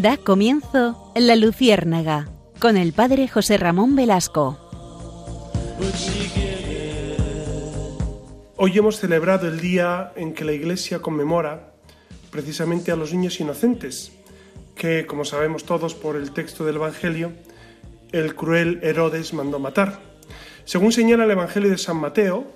[0.00, 2.28] Da comienzo La Luciérnaga
[2.60, 4.56] con el padre José Ramón Velasco.
[8.56, 11.72] Hoy hemos celebrado el día en que la Iglesia conmemora
[12.30, 14.12] precisamente a los niños inocentes,
[14.76, 17.32] que, como sabemos todos por el texto del Evangelio,
[18.12, 19.98] el cruel Herodes mandó matar.
[20.64, 22.46] Según señala el Evangelio de San Mateo,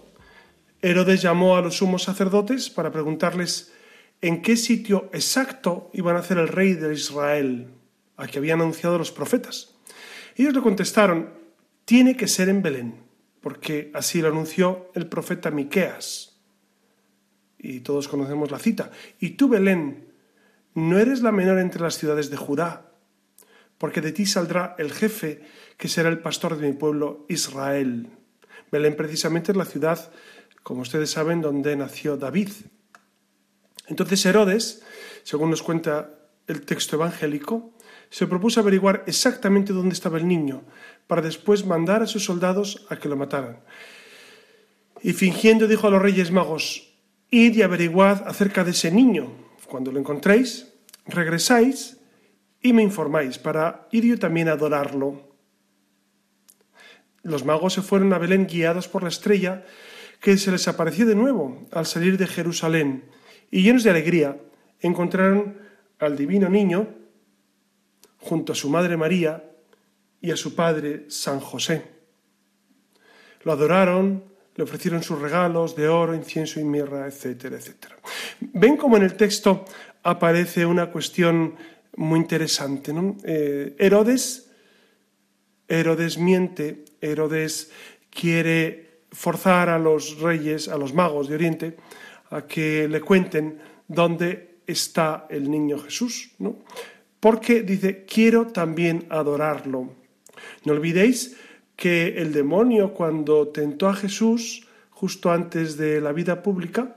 [0.81, 3.73] Herodes llamó a los sumos sacerdotes para preguntarles
[4.23, 7.69] en qué sitio exacto iban a hacer el rey de Israel,
[8.17, 9.75] a que habían anunciado los profetas.
[10.37, 11.31] Ellos le contestaron,
[11.85, 12.95] tiene que ser en Belén,
[13.41, 16.41] porque así lo anunció el profeta Miqueas.
[17.59, 18.93] Y todos conocemos la cita.
[19.19, 20.13] Y tú, Belén,
[20.75, 22.93] no eres la menor entre las ciudades de Judá,
[23.77, 25.43] porque de ti saldrá el jefe
[25.77, 28.09] que será el pastor de mi pueblo Israel.
[28.71, 30.13] Belén precisamente es la ciudad,
[30.63, 32.51] como ustedes saben, donde nació David.
[33.93, 34.83] Entonces Herodes,
[35.23, 36.15] según nos cuenta
[36.47, 37.75] el texto evangélico,
[38.09, 40.63] se propuso averiguar exactamente dónde estaba el niño,
[41.07, 43.61] para después mandar a sus soldados a que lo mataran.
[45.03, 46.95] Y fingiendo dijo a los reyes magos,
[47.29, 49.31] id y averiguad acerca de ese niño.
[49.67, 50.73] Cuando lo encontréis,
[51.05, 51.99] regresáis
[52.63, 55.37] y me informáis para ir yo también a adorarlo.
[57.23, 59.67] Los magos se fueron a Belén guiados por la estrella
[60.19, 63.13] que se les apareció de nuevo al salir de Jerusalén
[63.53, 64.37] y llenos de alegría
[64.81, 65.59] encontraron
[66.01, 66.89] al divino niño
[68.19, 69.45] junto a su madre María
[70.21, 71.83] y a su padre San José.
[73.43, 77.97] Lo adoraron, le ofrecieron sus regalos de oro, incienso y mirra, etcétera, etcétera.
[78.41, 79.65] Ven cómo en el texto
[80.03, 81.55] aparece una cuestión
[81.97, 82.93] muy interesante.
[82.93, 83.19] ¿no?
[83.23, 84.51] Eh, Herodes,
[85.69, 87.71] Herodes miente, Herodes
[88.09, 91.77] quiere forzar a los reyes, a los magos de Oriente,
[92.33, 96.57] a que le cuenten dónde está el niño Jesús, ¿no?
[97.21, 99.95] Porque dice, quiero también adorarlo.
[100.65, 101.37] No olvidéis
[101.77, 106.97] que el demonio cuando tentó a Jesús justo antes de la vida pública,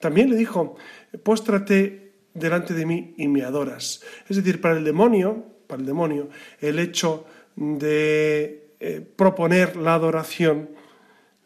[0.00, 0.76] también le dijo,
[1.22, 4.02] póstrate delante de mí y me adoras.
[4.28, 6.28] Es decir, para el demonio, para el demonio,
[6.60, 10.70] el hecho de eh, proponer la adoración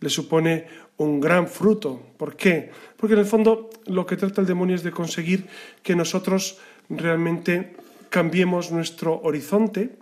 [0.00, 0.66] le supone
[0.98, 2.00] un gran fruto.
[2.16, 2.70] ¿Por qué?
[2.96, 5.46] Porque en el fondo lo que trata el demonio es de conseguir
[5.82, 6.58] que nosotros
[6.88, 7.76] realmente
[8.10, 9.98] cambiemos nuestro horizonte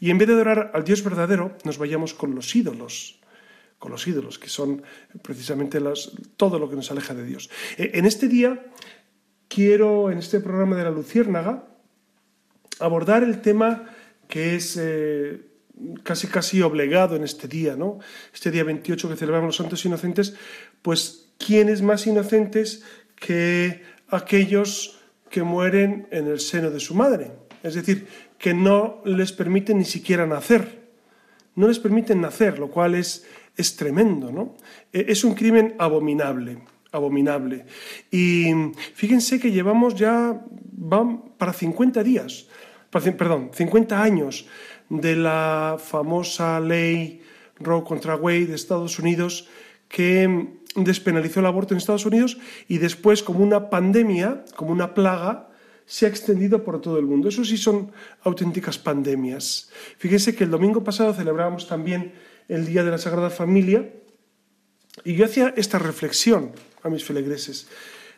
[0.00, 3.20] y en vez de adorar al Dios verdadero nos vayamos con los ídolos
[3.84, 4.82] con los ídolos, que son
[5.20, 5.78] precisamente
[6.38, 7.50] todo lo que nos aleja de Dios.
[7.76, 8.64] Eh, en este día
[9.46, 11.68] quiero en este programa de la Luciérnaga
[12.80, 13.84] abordar el tema
[14.26, 15.38] que es eh,
[16.02, 17.98] casi casi obligado en este día, ¿no?
[18.32, 20.34] Este día 28 que celebramos los santos inocentes,
[20.80, 22.82] pues ¿quiénes más inocentes
[23.16, 25.00] que aquellos
[25.30, 27.32] que mueren en el seno de su madre?
[27.62, 28.06] Es decir,
[28.38, 30.84] que no les permiten ni siquiera nacer.
[31.56, 33.24] No les permiten nacer, lo cual es,
[33.56, 34.56] es tremendo, ¿no?
[34.92, 36.58] E, es un crimen abominable
[36.94, 37.66] abominable.
[38.10, 38.46] Y
[38.94, 40.40] fíjense que llevamos ya,
[40.72, 42.46] van para 50 días,
[42.90, 44.46] perdón, 50 años
[44.88, 47.20] de la famosa ley
[47.58, 49.48] Roe contra Wade de Estados Unidos
[49.94, 55.50] que despenalizó el aborto en Estados Unidos y después como una pandemia, como una plaga,
[55.86, 57.28] se ha extendido por todo el mundo.
[57.28, 57.92] Eso sí son
[58.24, 59.70] auténticas pandemias.
[59.96, 62.12] Fíjense que el domingo pasado celebrábamos también
[62.48, 63.88] el Día de la Sagrada Familia
[65.04, 66.50] y yo hacía esta reflexión
[66.82, 67.68] a mis feligreses.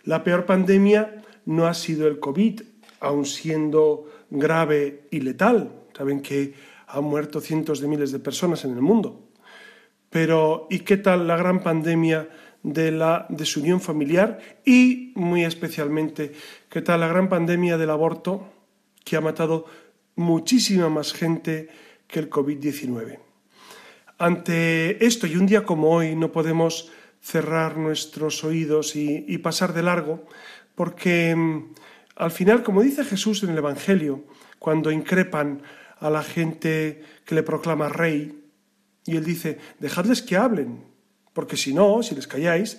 [0.05, 2.63] La peor pandemia no ha sido el COVID,
[3.01, 5.73] aun siendo grave y letal.
[5.95, 6.55] Saben que
[6.87, 9.26] han muerto cientos de miles de personas en el mundo.
[10.17, 12.27] Pero, ¿y qué tal la gran pandemia
[12.63, 14.39] de la desunión familiar?
[14.65, 16.33] Y, muy especialmente,
[16.71, 18.51] ¿qué tal la gran pandemia del aborto
[19.05, 19.67] que ha matado
[20.15, 21.69] muchísima más gente
[22.07, 23.19] que el COVID-19?
[24.17, 26.91] Ante esto y un día como hoy no podemos
[27.21, 30.25] cerrar nuestros oídos y, pasar de largo,
[30.75, 31.75] porque mm,
[32.17, 34.25] al final, como dice Jesús en el Evangelio,
[34.59, 35.61] cuando increpan
[36.01, 38.46] a la gente que le proclama rey,
[39.07, 40.85] y él dice, dejadles que hablen,
[41.33, 42.79] porque si no, si les calláis,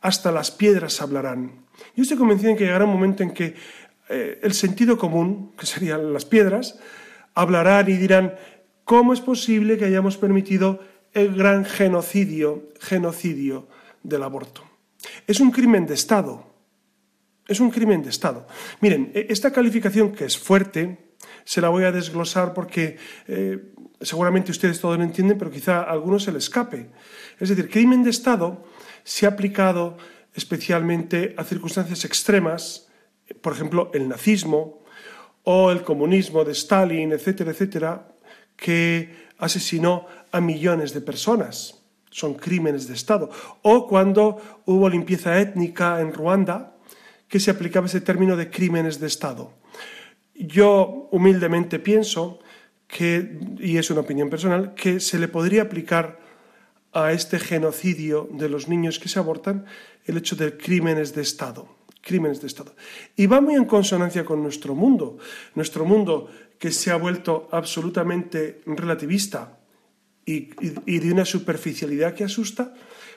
[0.00, 1.66] hasta las piedras hablarán.
[1.94, 3.54] Yo estoy convencido en que llegará un momento en que
[4.08, 6.78] eh, el sentido común, que serían las piedras,
[7.34, 8.34] hablarán y dirán,
[8.84, 10.80] ¿cómo es posible que hayamos permitido
[11.16, 13.68] el gran genocidio, genocidio
[14.02, 14.62] del aborto.
[15.26, 16.44] Es un crimen de Estado.
[17.48, 18.46] Es un crimen de Estado.
[18.82, 24.50] Miren, e, esta calificación que es fuerte, se la voy a desglosar porque eh, seguramente
[24.50, 26.90] ustedes todo lo entienden, pero quizá a algunos se le escape.
[27.38, 28.64] Es decir, crimen de Estado
[29.04, 29.96] se ha aplicado
[30.34, 32.88] especialmente a circunstancias extremas,
[33.40, 34.82] por ejemplo, el nazismo
[35.44, 38.08] o el comunismo de Stalin, etcétera, etcétera,
[38.56, 41.82] que asesinó a millones de personas.
[42.10, 43.30] Son crímenes de Estado.
[43.62, 46.76] O cuando hubo limpieza étnica en Ruanda,
[47.28, 49.52] que se aplicaba ese término de crímenes de Estado.
[50.34, 52.40] Yo humildemente pienso
[52.86, 56.20] que, y es una opinión personal, que se le podría aplicar
[56.92, 59.66] a este genocidio de los niños que se abortan
[60.04, 61.68] el hecho de crímenes de Estado.
[62.00, 62.74] Crímenes de Estado.
[63.16, 65.18] Y va muy en consonancia con nuestro mundo.
[65.54, 69.58] Nuestro mundo que se ha vuelto absolutamente relativista
[70.24, 70.50] y,
[70.86, 72.72] y de una superficialidad que asusta,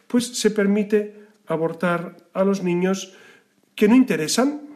[0.07, 3.13] pues se permite abortar a los niños
[3.75, 4.68] que no interesan,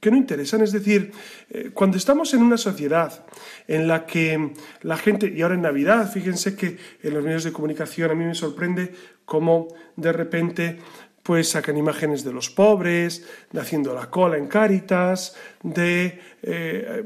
[0.00, 0.62] que no interesan.
[0.62, 1.12] Es decir,
[1.50, 3.24] eh, cuando estamos en una sociedad
[3.68, 4.52] en la que
[4.82, 8.24] la gente, y ahora en Navidad, fíjense que en los medios de comunicación a mí
[8.24, 8.92] me sorprende
[9.24, 10.78] cómo de repente
[11.22, 17.04] pues sacan imágenes de los pobres, de haciendo la cola en Cáritas, de eh,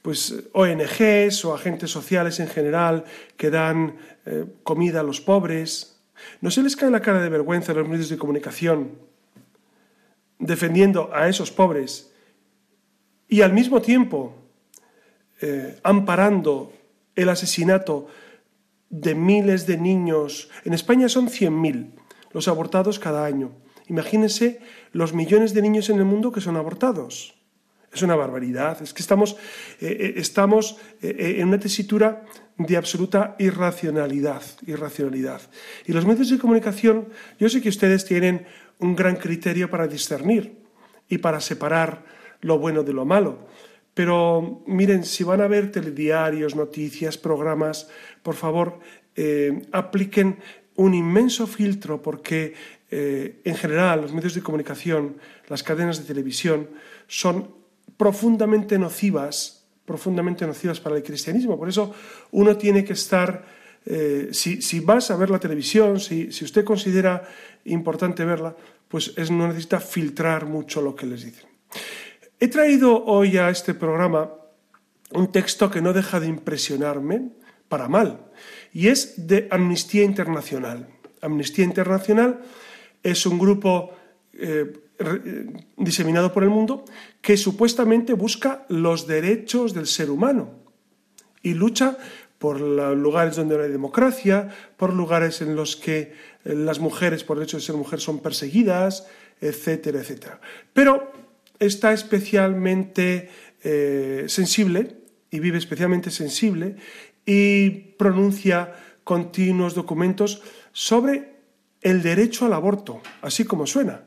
[0.00, 3.04] pues ONGs o agentes sociales en general
[3.36, 6.00] que dan eh, comida a los pobres.
[6.40, 9.10] No se les cae la cara de vergüenza en los medios de comunicación
[10.38, 12.10] defendiendo a esos pobres
[13.30, 14.34] y al mismo tiempo
[15.40, 16.72] eh, amparando
[17.14, 18.08] el asesinato
[18.90, 20.50] de miles de niños.
[20.64, 21.92] En España son 100.000
[22.32, 23.52] los abortados cada año.
[23.86, 24.60] Imagínense
[24.92, 27.36] los millones de niños en el mundo que son abortados.
[27.92, 28.82] Es una barbaridad.
[28.82, 29.36] Es que estamos,
[29.80, 32.24] eh, eh, estamos en una tesitura
[32.58, 35.40] de absoluta irracionalidad, irracionalidad.
[35.86, 38.46] Y los medios de comunicación, yo sé que ustedes tienen
[38.78, 40.58] un gran criterio para discernir
[41.08, 43.46] y para separar lo bueno de lo malo.
[43.94, 47.88] Pero miren, si van a ver telediarios, noticias, programas,
[48.22, 48.78] por favor,
[49.16, 50.38] eh, apliquen
[50.76, 52.54] un inmenso filtro porque
[52.90, 55.16] eh, en general los medios de comunicación,
[55.48, 56.70] las cadenas de televisión,
[57.06, 57.54] son
[57.96, 61.58] profundamente nocivas, profundamente nocivas para el cristianismo.
[61.58, 61.94] Por eso
[62.30, 63.44] uno tiene que estar,
[63.84, 67.28] eh, si, vas a ver la televisión, si, si usted considera
[67.64, 68.56] importante verla,
[68.88, 71.48] pues es, no necesita filtrar mucho lo que les dicen.
[72.42, 74.32] He traído hoy a este programa
[75.12, 77.32] un texto que no deja de impresionarme
[77.68, 78.32] para mal,
[78.72, 80.88] y es de Amnistía Internacional.
[81.20, 82.40] Amnistía Internacional
[83.02, 83.92] es un grupo
[84.32, 84.72] eh,
[85.76, 86.86] diseminado por el mundo
[87.20, 90.54] que supuestamente busca los derechos del ser humano
[91.42, 91.98] y lucha
[92.38, 94.48] por lugares donde no hay democracia,
[94.78, 96.14] por lugares en los que
[96.46, 99.06] eh, las mujeres, por el hecho de ser mujer, son perseguidas,
[99.42, 100.40] etcétera, etcétera.
[100.72, 101.19] Pero
[101.60, 103.28] está especialmente
[103.62, 104.96] eh, sensible
[105.30, 106.76] y vive especialmente sensible
[107.24, 108.72] y pronuncia
[109.04, 110.42] continuos documentos
[110.72, 111.34] sobre
[111.82, 114.04] el derecho al aborto, así como suena.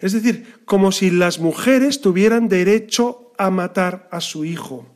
[0.00, 4.86] Es decir, como si las mujeres tuvieran derecho a matar a su hijo,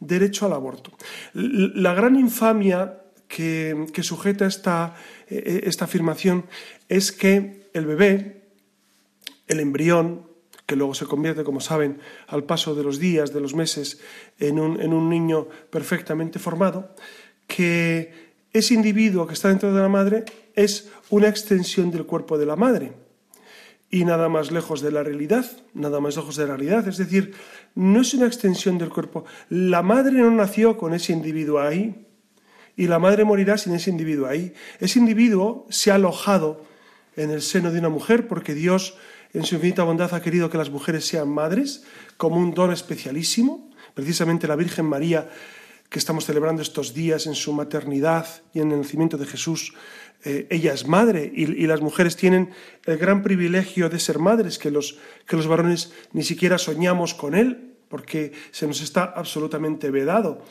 [0.00, 0.92] derecho al aborto.
[1.32, 4.94] La gran infamia que, sujeta esta,
[5.28, 6.46] eh, esta afirmación
[6.88, 8.42] es que el bebé,
[9.48, 10.33] el embrión,
[10.66, 14.00] que luego se convierte, como saben, al paso de los días, de los meses,
[14.38, 16.94] en un, en un niño perfectamente formado,
[17.46, 22.46] que ese individuo que está dentro de la madre es una extensión del cuerpo de
[22.46, 22.92] la madre
[23.90, 25.44] y nada más lejos de la realidad,
[25.74, 26.88] nada más lejos de la realidad.
[26.88, 27.34] Es decir,
[27.74, 29.24] no es una extensión del cuerpo.
[29.48, 32.06] La madre no nació con ese individuo ahí
[32.76, 34.52] y la madre morirá sin ese individuo ahí.
[34.80, 36.64] Ese individuo se ha alojado
[37.16, 38.96] en el seno de una mujer porque Dios
[39.34, 41.84] en su infinita bondad ha querido que las mujeres sean madres
[42.16, 43.68] como un don especialísimo.
[43.92, 45.28] Precisamente la Virgen María,
[45.90, 49.74] que estamos celebrando estos días en su maternidad y en el nacimiento de Jesús,
[50.24, 52.50] eh, ella es madre y, las mujeres tienen
[52.86, 57.34] el gran privilegio de ser madres, que los, que los varones ni siquiera soñamos con
[57.34, 60.42] él, porque se nos está absolutamente vedado.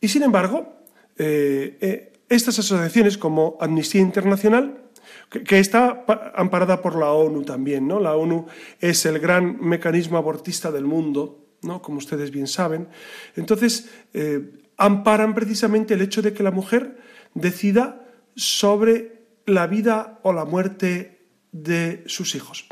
[0.00, 0.76] Y sin embargo,
[1.16, 4.87] eh, eh, estas asociaciones como Amnistía Internacional
[5.28, 7.86] que, está amparada por la ONU también.
[7.86, 8.00] ¿no?
[8.00, 8.46] La ONU
[8.80, 11.82] es el gran mecanismo abortista del mundo, ¿no?
[11.82, 12.88] como ustedes bien saben.
[13.36, 16.98] Entonces, eh, amparan precisamente el hecho de que la mujer
[17.34, 22.66] decida sobre la vida o la muerte de sus hijos.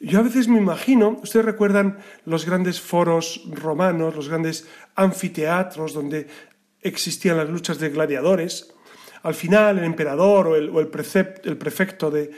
[0.00, 6.28] Yo a veces me imagino, ustedes recuerdan los grandes foros romanos, los grandes anfiteatros donde
[6.80, 8.72] existían las luchas de gladiadores,
[9.22, 12.30] al final el emperador o el, prefecto de,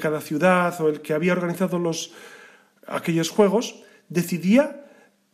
[0.00, 2.12] cada ciudad o el que había organizado los,
[2.86, 4.84] aquellos juegos decidía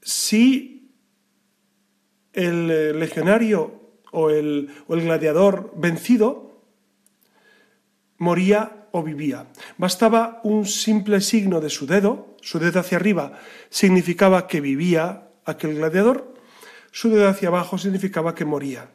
[0.03, 0.93] si
[2.33, 3.81] el eh, legionario
[4.13, 6.63] o el, o el gladiador vencido
[8.19, 9.47] moría o vivía.
[9.77, 15.75] Bastaba un simple signo de su dedo, su dedo hacia arriba significaba que vivía aquel
[15.75, 16.35] gladiador,
[16.93, 18.89] su dedo hacia abajo significaba que moría.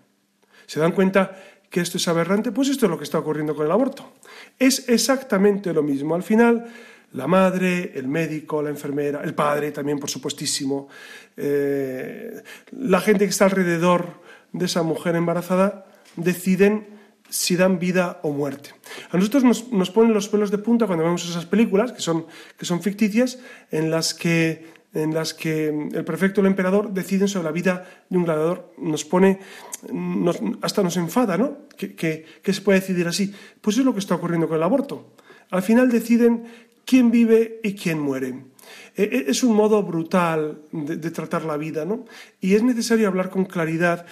[0.67, 1.35] ¿Se dan cuenta
[1.69, 2.51] que esto es aberrante?
[2.51, 4.13] Pues esto es lo que está ocurriendo con el aborto.
[4.57, 6.15] Es exactamente lo mismo.
[6.15, 6.65] Al final,
[7.13, 10.89] la madre, el médico, la enfermera, el padre también, por supuestísimo,
[11.38, 14.21] eh, la gente que está alrededor
[14.51, 15.85] de esa mujer embarazada,
[16.15, 16.99] deciden
[17.29, 18.73] si dan vida o muerte.
[19.11, 22.25] A nosotros nos, ponen los pelos de punta cuando vemos esas películas, que son,
[22.57, 23.39] que son ficticias,
[23.71, 27.88] en las que en las que el prefecto o el emperador deciden sobre la vida
[28.10, 29.39] de un gladiador, nos pone,
[30.62, 31.58] hasta nos enfada, ¿no?
[31.77, 33.34] Que, que, se puede decidir así.
[33.62, 35.13] Pues es lo que está ocurriendo con el aborto.
[35.51, 36.46] Al final deciden
[36.86, 38.46] quién vive y quién muere.
[38.96, 42.05] E, e, es un modo brutal de, tratar la vida, ¿no?
[42.41, 44.05] Y es necesario hablar con claridad.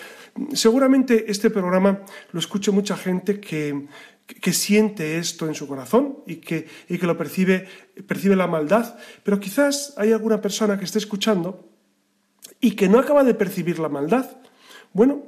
[0.53, 3.87] Seguramente este programa lo escuche mucha gente que,
[4.27, 7.67] que siente esto en su corazón y que, y que lo percibe,
[8.05, 11.65] percibe la maldad, pero quizás hay alguna persona que esté escuchando
[12.59, 14.29] y que no acaba de percibir la maldad.
[14.93, 15.23] Bueno,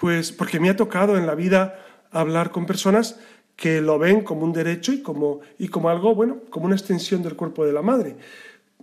[0.00, 3.18] pues porque me ha tocado en la vida hablar con personas
[3.54, 7.22] que lo ven como un derecho y como, y como algo, bueno, como una extensión
[7.22, 8.16] del cuerpo de la madre.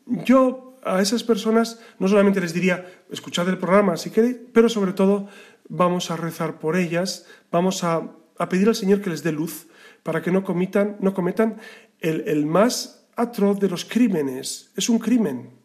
[0.05, 4.93] Yo a esas personas no solamente les diría, escuchad el programa si queréis, pero sobre
[4.93, 5.27] todo
[5.69, 9.67] vamos a rezar por ellas, vamos a a pedir al Señor que les dé luz
[10.03, 11.57] para que no cometan, no cometan
[11.99, 14.71] el, el más atroz de los crímenes.
[14.75, 15.55] Es un crimen.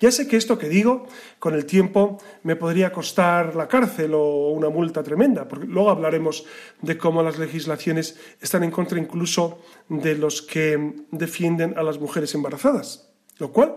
[0.00, 1.06] Ya sé que esto que digo,
[1.38, 6.44] con el tiempo, me podría costar la cárcel o una multa tremenda, porque luego hablaremos
[6.80, 12.34] de cómo las legislaciones están en contra incluso de los que defienden a las mujeres
[12.34, 13.76] embarazadas, lo cual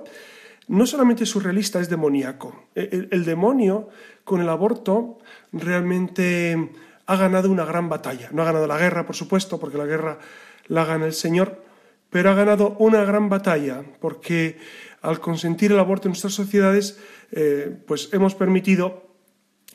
[0.67, 2.67] no solamente es surrealista, es demoníaco.
[2.75, 3.89] el demonio
[4.23, 5.17] con el aborto
[5.51, 6.69] realmente
[7.07, 8.29] ha ganado una gran batalla.
[8.31, 10.19] No ha ganado la guerra, por supuesto, porque la guerra
[10.67, 11.63] la gana el Señor,
[12.09, 14.57] pero ha ganado una gran batalla, porque
[15.01, 16.99] al consentir el aborto en nuestras sociedades,
[17.31, 19.07] eh, pues hemos permitido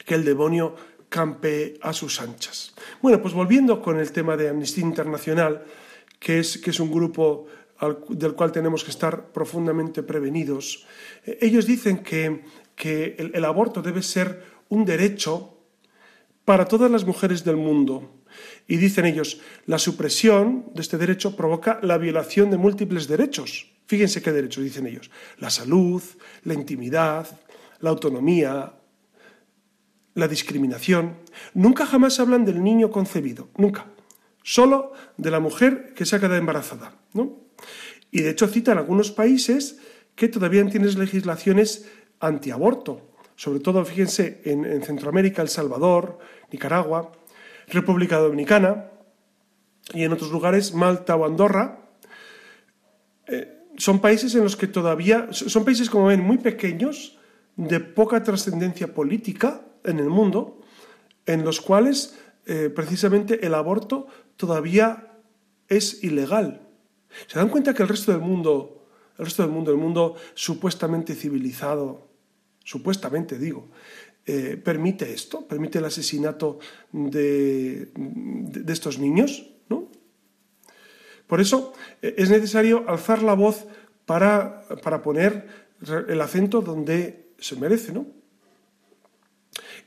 [0.04, 0.76] que el demonio
[1.08, 2.74] campe a sus anchas.
[3.00, 5.64] Bueno, pues volviendo con el tema de Amnistía Internacional,
[6.18, 7.46] que es, que es un grupo
[8.10, 10.86] del cual tenemos que estar profundamente prevenidos,
[11.24, 12.44] eh, ellos dicen que,
[12.76, 15.61] que el aborto debe ser un derecho
[16.44, 18.22] para todas las mujeres del mundo.
[18.66, 23.70] Y dicen ellos, la supresión de este derecho provoca la violación de múltiples derechos.
[23.86, 25.10] Fíjense qué derechos dicen ellos.
[25.38, 26.02] La salud,
[26.44, 27.26] la intimidad,
[27.80, 28.72] la autonomía,
[30.14, 31.16] la discriminación.
[31.54, 33.86] Nunca jamás hablan del niño concebido, nunca.
[34.42, 36.96] Solo de la mujer que se ha quedado embarazada.
[37.12, 37.38] ¿no?
[38.10, 39.78] Y de hecho citan algunos países
[40.14, 41.88] que todavía tienen legislaciones
[42.20, 46.18] antiaborto sobre todo, fíjense, en, Centroamérica, El Salvador,
[46.50, 47.12] Nicaragua,
[47.68, 48.90] República Dominicana
[49.94, 51.80] y en otros lugares, Malta o Andorra,
[53.26, 57.18] eh, son países en los que todavía, son países, como ven, muy pequeños,
[57.56, 60.60] de poca trascendencia política en el mundo,
[61.26, 65.12] en los cuales eh, precisamente el aborto todavía
[65.68, 66.60] es ilegal.
[67.26, 68.86] ¿Se dan cuenta que el resto del mundo,
[69.18, 72.11] el resto del mundo, el mundo supuestamente civilizado,
[72.64, 73.68] supuestamente digo,
[74.24, 76.60] eh, permite esto, permite el asesinato
[76.92, 79.90] de, de, estos niños, ¿no?
[81.26, 83.66] Por eso eh, es necesario alzar la voz
[84.06, 85.46] para, para, poner
[86.08, 88.06] el acento donde se merece, ¿no?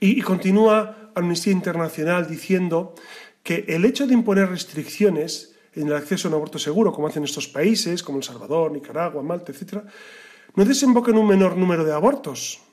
[0.01, 2.93] Y, y continúa Amnistía Internacional diciendo
[3.41, 7.23] que el hecho de imponer restricciones en el acceso a un aborto seguro, como hacen
[7.23, 9.83] estos países, como El Salvador, Nicaragua, Malta, etc.,
[10.55, 12.64] no desemboca en un menor número de abortos,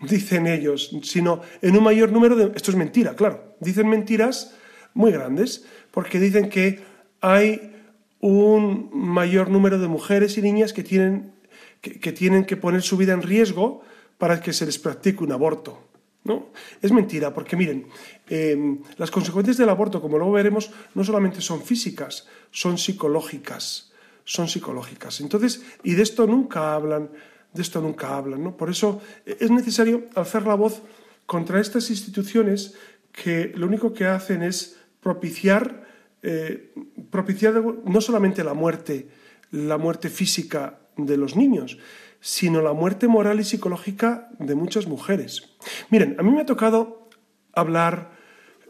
[0.00, 2.52] dicen ellos, sino en un mayor número de...
[2.54, 3.56] Esto es mentira, claro.
[3.60, 4.54] Dicen mentiras
[4.94, 6.80] muy grandes, porque dicen que
[7.20, 7.74] hay
[8.20, 11.32] un mayor número de mujeres y niñas que tienen
[11.80, 13.82] que, tienen que poner su vida en riesgo
[14.18, 15.84] para que se les practique un aborto.
[16.24, 16.48] ¿no?
[16.82, 17.86] Es mentira, porque miren,
[18.28, 23.92] em, las consecuencias del aborto, como luego veremos, no solamente son físicas, son psicológicas.
[24.24, 25.20] Son psicológicas.
[25.20, 27.08] Entonces, y de esto nunca hablan
[27.52, 28.42] de esto nunca hablan.
[28.42, 28.56] ¿no?
[28.56, 30.82] Por eso eh, es necesario alzar la voz
[31.26, 32.74] contra estas instituciones
[33.12, 35.84] que lo único que hacen es propiciar,
[36.22, 36.72] eh,
[37.10, 39.08] propiciar no solamente la muerte,
[39.50, 41.78] la muerte física de los niños,
[42.20, 45.56] sino la muerte moral y psicológica de muchas mujeres.
[45.90, 47.08] Miren, a mí me ha tocado
[47.52, 48.12] hablar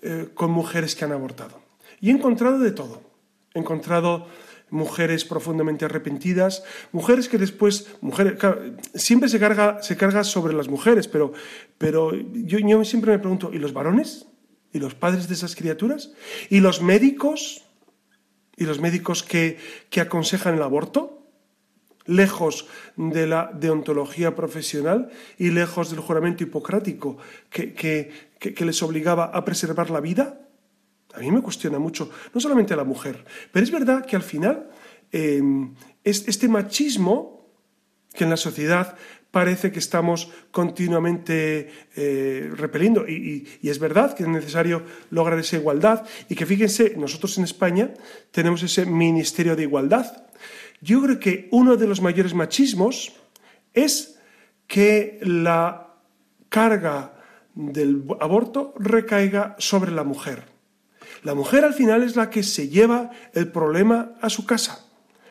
[0.02, 1.60] eh, con mujeres que han abortado
[2.00, 3.02] y he encontrado de todo.
[3.54, 4.26] He encontrado
[4.70, 8.38] mujeres profundamente arrepentidas, mujeres que después, mujeres,
[8.94, 11.32] siempre se carga, se carga sobre las mujeres, pero,
[11.78, 14.26] pero yo, yo siempre me pregunto, ¿y los varones?
[14.72, 16.12] ¿Y los padres de esas criaturas?
[16.50, 17.64] ¿Y los médicos?
[18.56, 19.58] ¿Y los médicos que,
[19.90, 21.18] que aconsejan el aborto?
[22.08, 27.18] lejos de la deontología profesional y lejos del juramento hipocrático
[27.50, 30.47] que, que, les obligaba a preservar la vida?
[31.18, 34.22] A mí me cuestiona mucho, no solamente a la mujer, pero es verdad que al
[34.22, 34.70] final
[35.10, 35.42] eh,
[36.04, 37.38] este machismo
[38.14, 38.96] que en la sociedad
[39.30, 43.06] parece que estamos continuamente eh, repeliendo.
[43.06, 47.94] Y, es verdad que es necesario lograr esa igualdad y que fíjense, nosotros en España
[48.30, 50.24] tenemos ese Ministerio de Igualdad.
[50.80, 53.12] Yo creo que uno de los mayores machismos
[53.74, 54.18] es
[54.66, 55.94] que la
[56.48, 57.14] carga
[57.54, 60.57] del aborto recaiga sobre la mujer.
[61.22, 64.84] La mujer al final es la que se lleva el problema a su casa.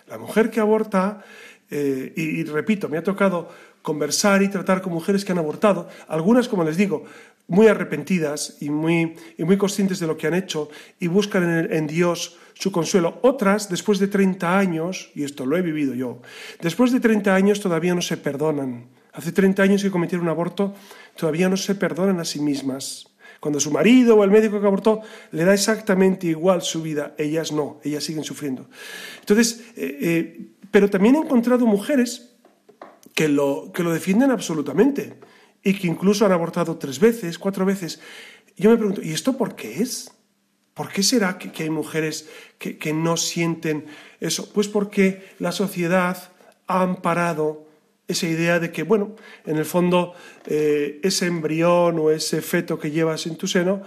[0.08, 1.24] La mujer que aborta,
[1.70, 3.50] eh, y repito, me ha tocado
[3.82, 7.06] conversar y tratar con mujeres que han abortado, algunas, como les digo,
[7.48, 11.88] muy arrepentidas y muy, y muy conscientes de lo que han hecho y buscan en,
[11.88, 13.20] Dios su consuelo.
[13.22, 16.22] Otras, después de 30 años, y esto lo he vivido yo,
[16.62, 18.88] después de 30 años todavía no se perdonan.
[19.14, 20.76] Hace 30 años que cometieron un aborto,
[21.16, 23.08] todavía no se perdonan a sí mismas.
[23.48, 25.00] Cuando su marido o el médico que abortó
[25.32, 28.68] le da exactamente igual su vida, ellas no, ellas siguen sufriendo.
[29.22, 32.36] Entonces, eh, eh, pero también he encontrado mujeres
[33.16, 35.14] que lo, que lo defienden absolutamente
[35.64, 38.02] y que incluso han abortado tres veces, cuatro veces.
[38.58, 40.12] Yo me pregunto, ¿y esto por qué es?
[40.74, 42.28] ¿Por qué será que, hay mujeres
[42.58, 43.86] que, no sienten
[44.20, 44.52] eso?
[44.52, 46.34] Pues porque la sociedad
[46.68, 47.66] ha amparado
[48.08, 50.14] esa idea de que, bueno, en el fondo
[50.46, 53.82] eh, ese embrión o ese feto que llevas en tu seno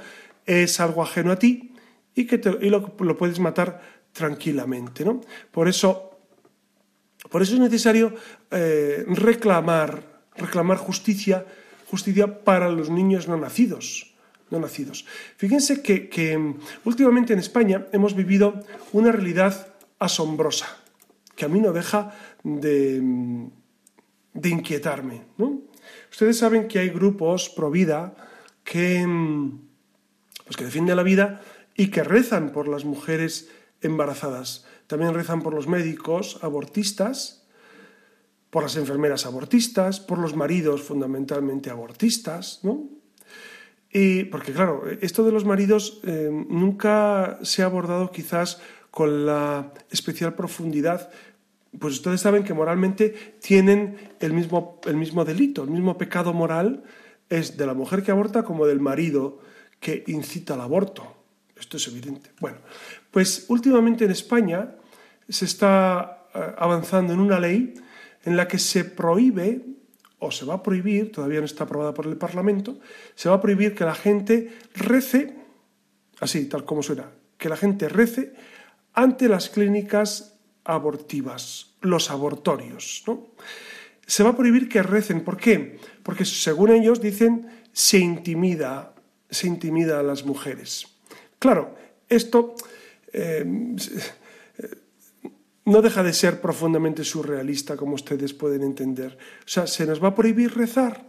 [0.47, 1.75] es algo ajeno a ti
[2.15, 3.81] y que lo, lo, puedes matar
[4.13, 5.05] tranquilamente.
[5.05, 5.21] ¿no?
[5.51, 6.11] Por eso
[7.29, 8.15] por eso es necesario
[8.51, 10.03] eh, reclamar,
[10.37, 11.45] reclamar justicia,
[11.87, 14.15] justicia para los niños no nacidos.
[14.51, 15.07] No nacidos.
[15.37, 19.69] Fíjense que, mm, últimamente en España hemos vivido una realidad
[19.99, 20.79] asombrosa,
[21.37, 23.01] que a mí no deja de,
[24.33, 25.23] de inquietarme.
[26.11, 28.15] Ustedes saben que hay grupos pro vida
[28.65, 29.61] que, mm,
[30.45, 31.41] pues que defienden la vida
[31.77, 33.49] y que rezan por las mujeres
[33.81, 34.67] embarazadas.
[34.87, 37.47] También rezan por los médicos abortistas,
[38.51, 42.89] por las enfermeras abortistas, por los maridos fundamentalmente abortistas, ¿no?
[43.93, 49.73] Y porque claro, esto de los maridos eh, nunca se ha abordado quizás con la
[49.91, 51.11] especial profundidad
[51.79, 56.83] pues ustedes saben que moralmente tienen el mismo, el mismo delito, el mismo pecado moral
[57.29, 59.39] es de la mujer que aborta como del marido
[59.79, 61.17] que incita al aborto.
[61.57, 62.31] Esto es evidente.
[62.41, 62.59] Bueno,
[63.11, 64.75] pues últimamente en España
[65.29, 67.75] se está eh, avanzando en una ley
[68.25, 69.63] en la que se prohíbe,
[70.19, 72.79] o se va a prohibir, todavía no está aprobada por el Parlamento,
[73.15, 75.35] se va a prohibir que la gente rece,
[76.21, 78.35] así, tal como suena, que la gente rece
[78.93, 80.39] ante las clínicas
[80.75, 83.03] abortivas, los abortorios.
[83.07, 83.29] ¿no?
[84.07, 85.23] Se va a prohibir que recen.
[85.23, 85.79] ¿Por qué?
[86.03, 88.95] Porque según ellos dicen, se intimida,
[89.31, 90.87] se intimida a las mujeres.
[91.39, 91.75] Claro,
[92.09, 92.55] esto
[93.13, 93.45] eh,
[95.65, 99.17] no deja de ser profundamente surrealista, como ustedes pueden entender.
[99.41, 101.09] O sea, se nos va a prohibir rezar.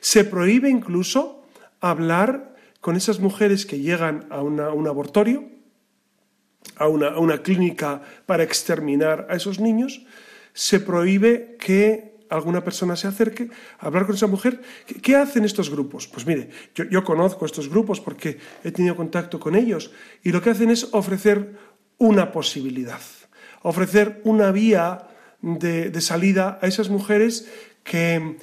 [0.00, 1.42] Se prohíbe incluso
[1.80, 5.48] hablar con esas mujeres que llegan a, un abortorio,
[6.76, 10.04] a una, clínica para exterminar a esos niños.
[10.52, 13.48] Se prohíbe que alguna persona se acerque
[13.78, 14.62] a hablar con esa mujer.
[15.02, 16.08] ¿Qué, hacen estos grupos?
[16.08, 20.40] Pues mire, yo, yo, conozco estos grupos porque he tenido contacto con ellos y lo
[20.40, 21.56] que hacen es ofrecer
[21.98, 23.00] una posibilidad
[23.62, 25.08] ofrecer una vía
[25.40, 27.48] de, salida a esas mujeres
[27.84, 28.36] que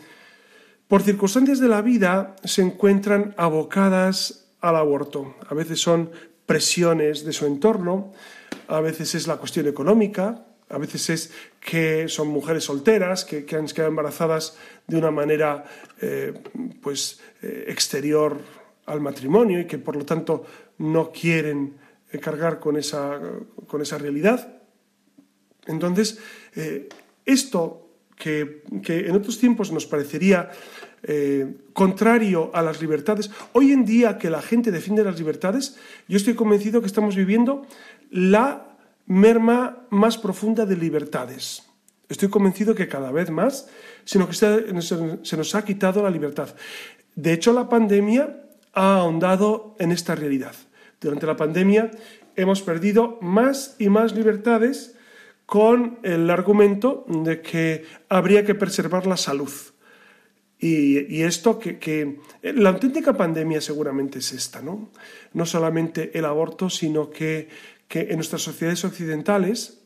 [0.88, 5.36] por circunstancias de la vida se encuentran abocadas al aborto.
[5.48, 6.12] A veces son
[6.50, 8.12] presiones de su entorno,
[8.70, 13.68] a veces es la cuestión económica, a veces es que son mujeres solteras que, han
[13.68, 14.58] quedado embarazadas
[14.88, 15.64] de una manera
[16.02, 16.34] eh,
[16.82, 18.42] pues, eh, exterior
[18.88, 20.44] al matrimonio y que por lo tanto
[20.80, 21.76] no quieren
[22.20, 23.20] cargar con esa,
[23.68, 24.62] con esa realidad.
[25.68, 26.18] Entonces,
[26.56, 26.90] eh,
[27.28, 30.50] esto que, en otros tiempos nos parecería
[31.04, 36.18] eh, contrario a las libertades, hoy en día que la gente defiende las libertades, yo
[36.18, 37.66] estoy convencido que estamos viviendo
[38.12, 41.64] la merma más profunda de libertades.
[42.10, 43.70] Estoy convencido que cada vez más,
[44.04, 46.50] sino que se nos ha quitado la libertad.
[47.16, 50.56] De hecho, la pandemia ha ahondado en esta realidad.
[51.00, 51.92] Durante la pandemia
[52.36, 54.96] hemos perdido más y más libertades
[55.46, 59.52] con el argumento de que habría que preservar la salud.
[60.62, 64.92] Y, esto que, la auténtica pandemia seguramente es esta, ¿no?
[65.34, 67.48] No solamente el aborto, sino que,
[67.90, 69.82] en nuestras sociedades occidentales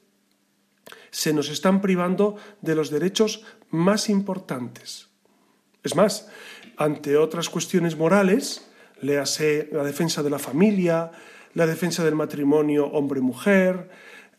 [1.11, 5.09] se nos están privando de los derechos más importantes.
[5.83, 6.27] Es más,
[6.75, 8.67] ante otras cuestiones morales,
[8.99, 11.11] léase la defensa de la familia,
[11.53, 13.89] la defensa del matrimonio hombre-mujer,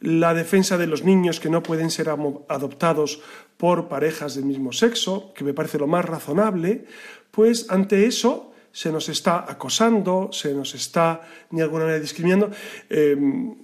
[0.00, 3.22] la defensa de los niños que no pueden ser adoptados
[3.56, 6.86] por parejas del mismo sexo, que me parece lo más razonable,
[7.30, 12.50] pues ante eso se nos está acosando, se nos está de alguna manera discriminando.
[12.90, 13.54] Em,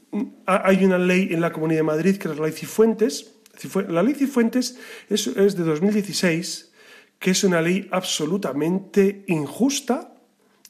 [0.47, 3.35] hay una ley en la Comunidad de Madrid que es la ley Cifuentes.
[3.89, 6.73] La ley Cifuentes es, es de 2016,
[7.19, 10.15] que es una ley absolutamente injusta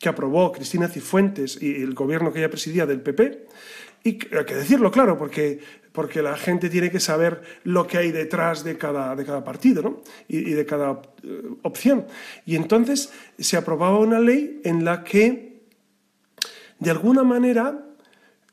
[0.00, 3.46] que aprobó Cristina Cifuentes y el gobierno que ella presidía del PP.
[4.02, 5.60] Y hay que decirlo claro, porque,
[5.92, 9.82] porque la gente tiene que saber lo que hay detrás de cada, de cada partido
[9.82, 10.02] ¿no?
[10.28, 12.06] y, de cada eh, opción.
[12.46, 15.62] Y entonces se aprobaba una ley en la que,
[16.78, 17.86] de alguna manera,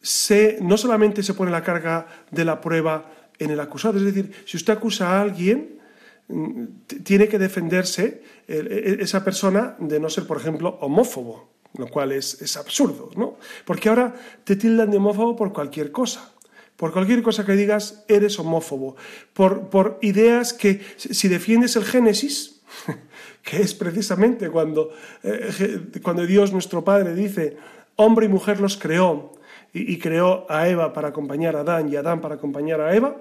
[0.01, 4.31] se, no solamente se pone la carga de la prueba en el acusado, es decir,
[4.45, 5.79] si usted acusa a alguien,
[6.27, 6.63] mm,
[7.03, 12.41] tiene que defenderse e, esa persona de no ser, por ejemplo, homófobo, lo cual es,
[12.41, 13.37] es absurdo, ¿no?
[13.63, 16.33] Porque ahora te tildan de homófobo por cualquier cosa.
[16.77, 18.95] Por cualquier cosa que digas, eres homófobo.
[19.33, 22.61] Por, por ideas que, si defiendes el Génesis,
[23.43, 24.91] que es precisamente cuando,
[25.23, 27.57] eh, cuando Dios nuestro Padre dice,
[27.95, 29.33] hombre y mujer los creó,
[29.73, 33.17] y, creó a Eva para acompañar a Adán y Adán para acompañar a Eva,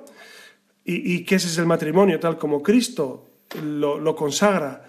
[0.84, 3.26] y, que ese es el matrimonio tal como Cristo
[3.60, 4.86] lo consagra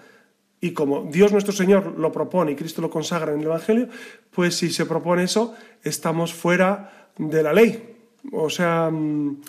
[0.60, 3.88] y como Dios nuestro Señor lo propone y Cristo lo consagra en el Evangelio,
[4.30, 7.87] pues si se propone eso, estamos fuera de la ley.
[8.32, 9.42] O sea, mm,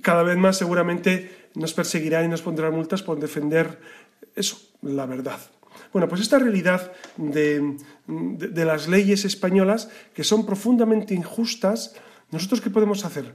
[0.00, 3.78] cada vez más seguramente nos perseguirán y nos pondrán multas por defender
[4.34, 5.40] eso, la verdad.
[5.92, 7.76] Bueno, pues esta realidad de,
[8.06, 11.94] de, las leyes españolas, que son profundamente injustas,
[12.30, 13.34] ¿nosotros qué podemos hacer?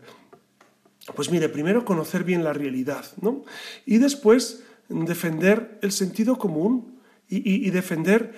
[1.16, 3.44] Pues mire, primero conocer bien la realidad, ¿no?
[3.86, 8.36] Y después defender el sentido común y, defender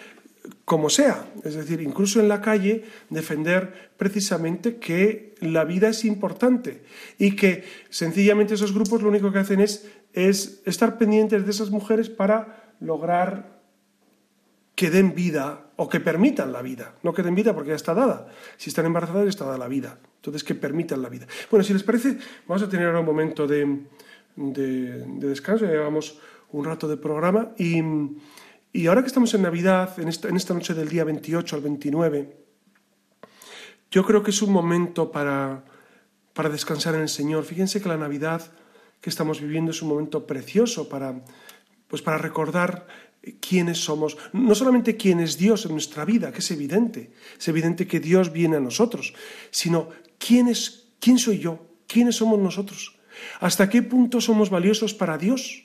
[0.65, 6.83] como sea, es decir, incluso en la calle, defender precisamente que la vida es importante
[7.17, 11.69] y que sencillamente esos grupos lo único que hacen es, es estar pendientes de esas
[11.69, 13.59] mujeres para lograr
[14.75, 17.93] que den vida o que permitan la vida, no que den vida porque ya está
[17.93, 18.27] dada,
[18.57, 21.27] si están embarazadas ya está dada la vida, entonces que permitan la vida.
[21.49, 23.83] Bueno, si les parece, vamos a tener ahora un momento de,
[24.35, 26.19] de, de descanso, ya llevamos
[26.51, 27.51] un rato de programa.
[27.57, 27.81] Y,
[28.87, 32.37] ahora que estamos en Navidad, en esta, en esta noche del día 28 al 29,
[33.89, 35.63] yo creo que es un momento para,
[36.33, 37.45] para descansar en el Señor.
[37.45, 38.41] Fíjense que la Navidad
[38.99, 41.23] que estamos viviendo es un momento precioso para,
[41.87, 42.87] pues para recordar
[43.39, 47.87] quiénes somos, no solamente quién es Dios en nuestra vida, que es evidente, es evidente
[47.87, 49.13] que Dios viene a nosotros,
[49.51, 52.97] sino quién es, quién soy yo, quiénes somos nosotros,
[53.39, 55.64] hasta qué punto somos valiosos para Dios.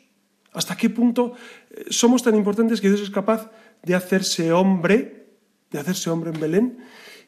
[0.53, 1.35] ¿Hasta qué punto
[1.71, 3.51] eh, somos tan importantes que Dios es capaz
[3.83, 5.27] de hacerse hombre,
[5.71, 6.79] de hacerse hombre en Belén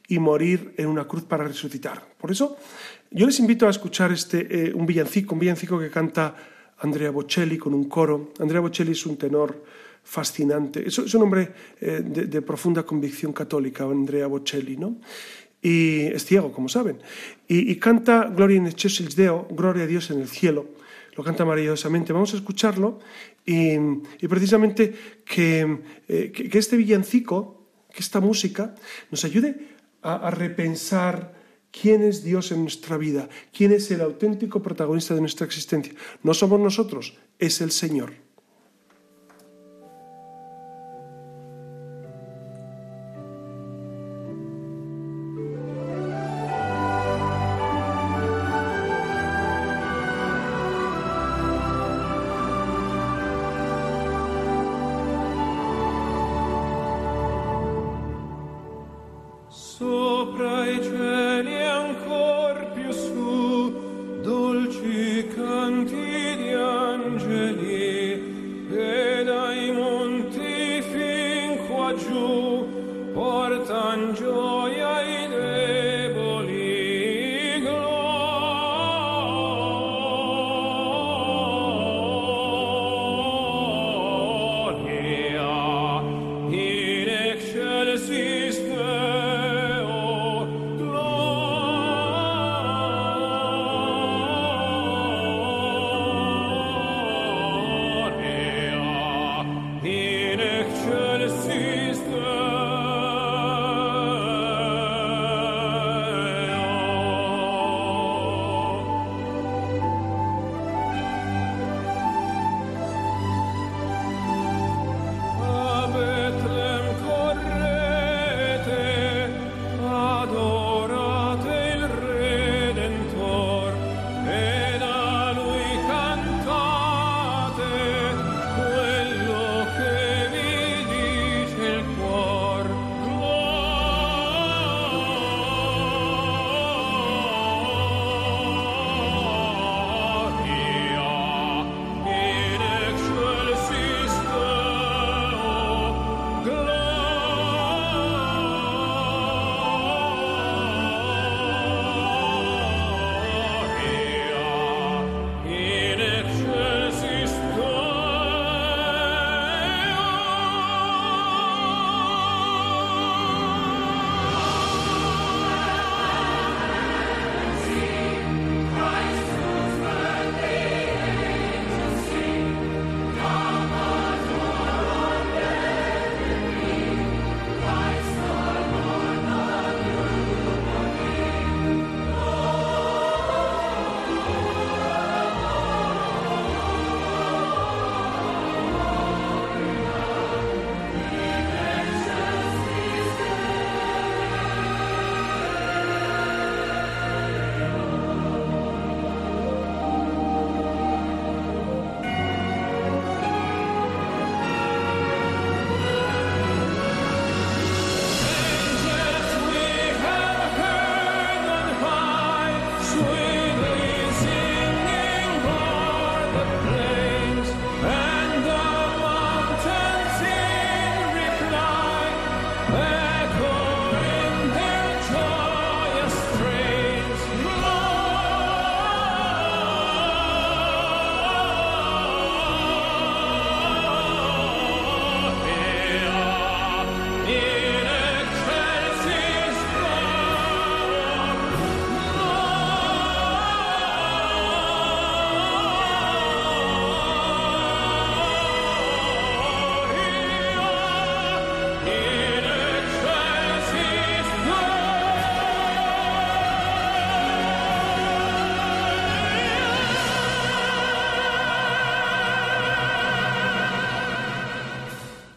[0.09, 2.03] y morir en una cruz para resucitar?
[2.19, 2.57] Por eso
[3.11, 6.35] yo les invito a escuchar este, eh, un villancico, un villancico que canta
[6.79, 8.33] Andrea Bocelli con un coro.
[8.41, 9.63] Andrea Bocelli es un tenor
[10.03, 10.87] fascinante.
[10.87, 14.97] Es, un hombre eh, de, profunda convicción católica, Andrea Bocelli, ¿no?
[15.61, 16.99] Y es ciego, como saben.
[17.47, 20.82] Y, canta Gloria in excelsis Deo, Gloria a Dios en el cielo
[21.15, 22.13] lo canta maravillosamente.
[22.13, 22.99] Vamos a escucharlo
[23.45, 23.77] y,
[24.29, 24.95] precisamente
[25.37, 28.75] eh, que, este villancico, que esta música,
[29.11, 31.35] nos ayude a, a repensar
[31.71, 35.95] quién es Dios en nuestra vida, quién es el auténtico protagonista de nuestra existencia.
[36.23, 38.22] No somos nosotros, es el Señor.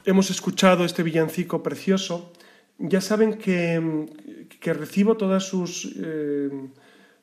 [0.06, 2.32] Hemos escuchado este villancico precioso,
[2.78, 4.06] ya saben que,
[4.62, 6.50] recibo todas sus, eh,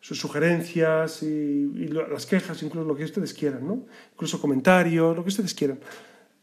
[0.01, 3.87] sus sugerencias y, las quejas, incluso lo que ustedes quieran, ¿no?
[4.13, 5.79] incluso comentarios, lo que ustedes quieran,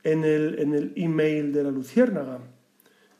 [0.04, 2.39] en el, en el email de la Luciérnaga,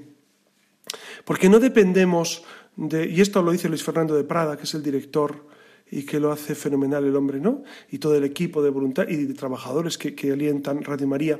[1.23, 2.43] porque no dependemos
[2.75, 5.45] de, y esto lo dice Luis Fernando de Prada, que es el director
[5.89, 7.63] y que lo hace fenomenal el hombre, ¿no?
[7.91, 11.39] Y todo el equipo de voluntad y de trabajadores que, alientan Radio María.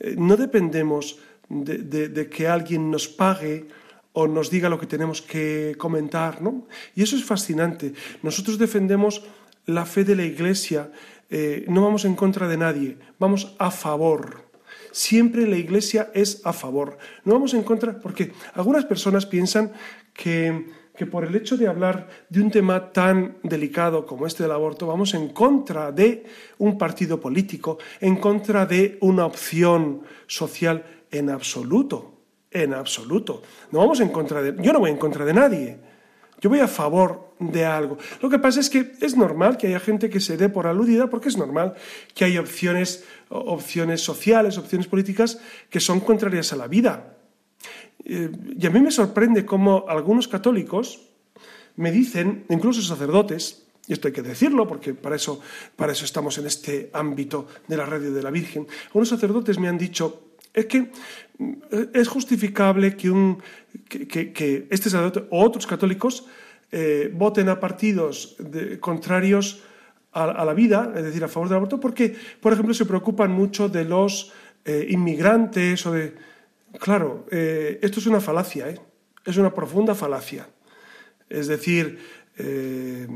[0.00, 3.66] Eh, no dependemos de, que alguien nos pague
[4.12, 6.66] o nos diga lo que tenemos que comentar, ¿no?
[6.94, 7.92] Y eso es fascinante.
[8.22, 9.22] Nosotros defendemos
[9.66, 10.90] la fe de la Iglesia,
[11.30, 14.44] eh, no vamos en contra de nadie, vamos a favor.
[14.92, 16.98] Siempre la Iglesia es a favor.
[17.24, 19.72] No vamos en contra, porque algunas personas piensan
[20.14, 20.64] que
[20.96, 24.86] que por el hecho de hablar de un tema tan delicado como este del aborto,
[24.86, 26.24] vamos en contra de
[26.58, 33.42] un partido político, en contra de una opción social en absoluto, en absoluto.
[33.72, 35.78] No vamos en contra de, yo no voy en contra de nadie.
[36.40, 37.98] Yo voy a favor de algo.
[38.20, 41.08] Lo que pasa es que es normal que haya gente que se dé por aludida,
[41.08, 41.74] porque es normal
[42.14, 47.13] que haya opciones, opciones sociales, opciones políticas que son contrarias a la vida.
[48.04, 51.00] Eh, y a mí me sorprende cómo algunos católicos
[51.76, 55.40] me dicen, incluso sacerdotes, y esto hay que decirlo porque para eso,
[55.76, 59.68] para eso estamos en este ámbito de la radio de la Virgen, algunos sacerdotes me
[59.68, 60.90] han dicho, es que
[61.38, 61.52] mm,
[61.92, 63.42] es justificable que, un,
[63.88, 66.26] que, este sacerdote o otros católicos
[66.70, 68.36] eh, voten a partidos
[68.80, 69.62] contrarios
[70.14, 73.68] a, la vida, es decir, a favor del aborto, porque, por ejemplo, se preocupan mucho
[73.68, 74.32] de los
[74.64, 76.14] eh, inmigrantes o de
[76.80, 78.80] Claro, eh, esto es una falacia, ¿eh?
[79.24, 80.48] es una profunda falacia.
[81.28, 81.98] Es decir,
[82.36, 83.06] eh,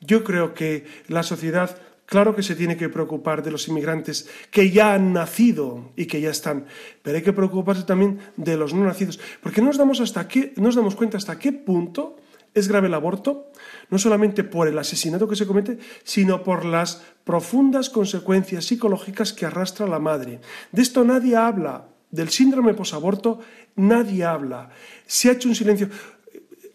[0.00, 4.70] yo creo que la sociedad, claro que se tiene que preocupar de los inmigrantes que
[4.70, 6.66] ya han nacido y que ya están,
[7.02, 10.52] pero hay que preocuparse también de los no nacidos, porque no nos damos, hasta qué,
[10.56, 12.16] nos damos cuenta hasta qué punto
[12.52, 13.52] es grave el aborto,
[13.90, 19.46] no solamente por el asesinato que se comete, sino por las profundas consecuencias psicológicas que
[19.46, 20.40] arrastra la madre.
[20.72, 23.40] De esto nadie habla, del síndrome posaborto
[23.76, 24.70] nadie habla.
[25.06, 25.88] Se ha hecho un silencio.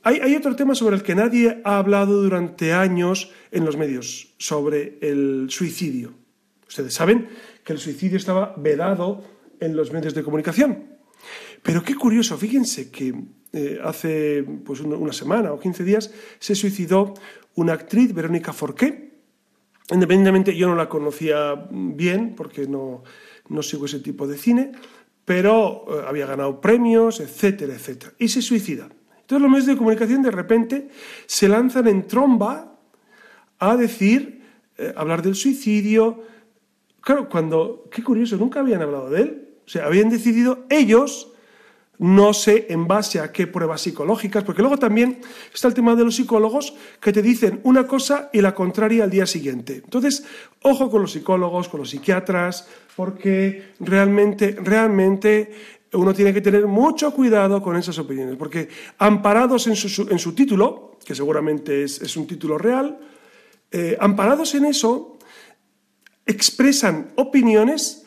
[0.03, 4.99] Hay, otro tema sobre el que nadie ha hablado durante años en los medios, sobre
[5.01, 6.13] el suicidio.
[6.67, 7.27] Ustedes saben
[7.63, 9.23] que el suicidio estaba vedado
[9.59, 10.97] en los medios de comunicación.
[11.63, 13.15] Pero qué curioso, fíjense que
[13.51, 17.15] eh, hace pues, una semana o 15 días se suicidó
[17.55, 19.15] una actriz, Verónica Forqué.
[19.89, 23.03] Independientemente, yo no la conocía bien porque no,
[23.49, 24.71] no sigo ese tipo de cine,
[25.25, 28.13] pero eh, había ganado premios, etcétera, etcétera.
[28.19, 28.87] Y se suicida.
[29.21, 30.89] Entonces los medios de comunicación de repente
[31.25, 32.77] se lanzan en tromba
[33.57, 34.43] a decir,
[34.77, 36.21] eh, hablar del suicidio.
[37.01, 39.49] Claro, cuando, qué curioso, nunca habían hablado de él.
[39.65, 41.33] O sea, habían decidido ellos
[41.99, 45.19] no sé en base a qué pruebas psicológicas, porque luego también
[45.53, 49.09] está el tema de los psicólogos que te dicen una cosa y la contraria al
[49.09, 49.81] día siguiente.
[49.83, 50.25] Entonces,
[50.61, 55.51] ojo con los psicólogos, con los psiquiatras, porque realmente, realmente
[55.93, 61.15] uno tiene que tener mucho cuidado con esas opiniones, porque amparados en su, título, que
[61.15, 62.99] seguramente es, un título real,
[63.71, 65.17] eh, amparados en eso,
[66.25, 68.04] expresan opiniones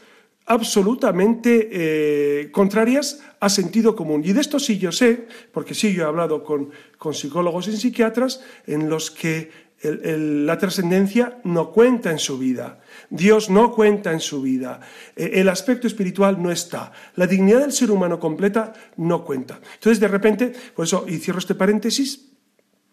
[0.49, 4.23] absolutamente eh, contrarias a sentido común.
[4.25, 6.71] Y de esto sí yo sé, porque sí yo he hablado con,
[7.13, 12.81] psicólogos y psiquiatras en los que la trascendencia no cuenta en su vida,
[13.11, 14.81] Dios no cuenta en su vida,
[15.15, 19.61] e, el aspecto espiritual no está, la dignidad del ser humano completa no cuenta.
[19.75, 22.28] Entonces, de repente, por eso, y cierro este paréntesis,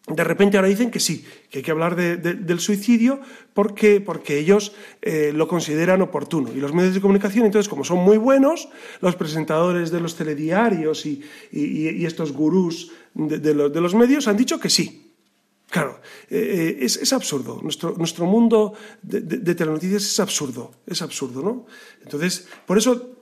[0.08, 3.22] de repente ahora dicen que sí, que hay que hablar del suicidio
[3.54, 6.52] porque, porque ellos eh, lo consideran oportuno.
[6.54, 8.70] Y los medios de comunicación, entonces, como son muy buenos,
[9.02, 11.24] los presentadores de los telediarios y,
[12.06, 15.02] estos gurús de, los medios han dicho que sí.
[15.72, 17.60] Claro, eh, eh, es, absurdo.
[17.63, 21.65] Nuestro, nuestro mundo de, de telenoticias es absurdo, es absurdo, ¿no?
[22.04, 23.15] Entonces, por eso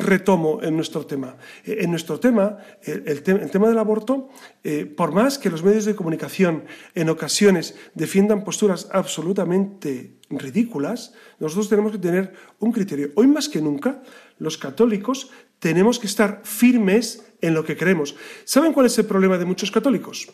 [0.00, 1.36] retomo en nuestro tema.
[1.64, 4.28] Eh, en nuestro tema, el, tema del aborto,
[4.62, 11.68] eh, por más que los medios de comunicación en ocasiones defiendan posturas absolutamente ridículas, nosotros
[11.68, 13.10] tenemos que tener un criterio.
[13.14, 14.02] Hoy más que nunca,
[14.38, 18.16] los católicos tenemos que estar firmes en lo que creemos.
[18.44, 20.28] ¿Saben cuál es el problema de muchos católicos?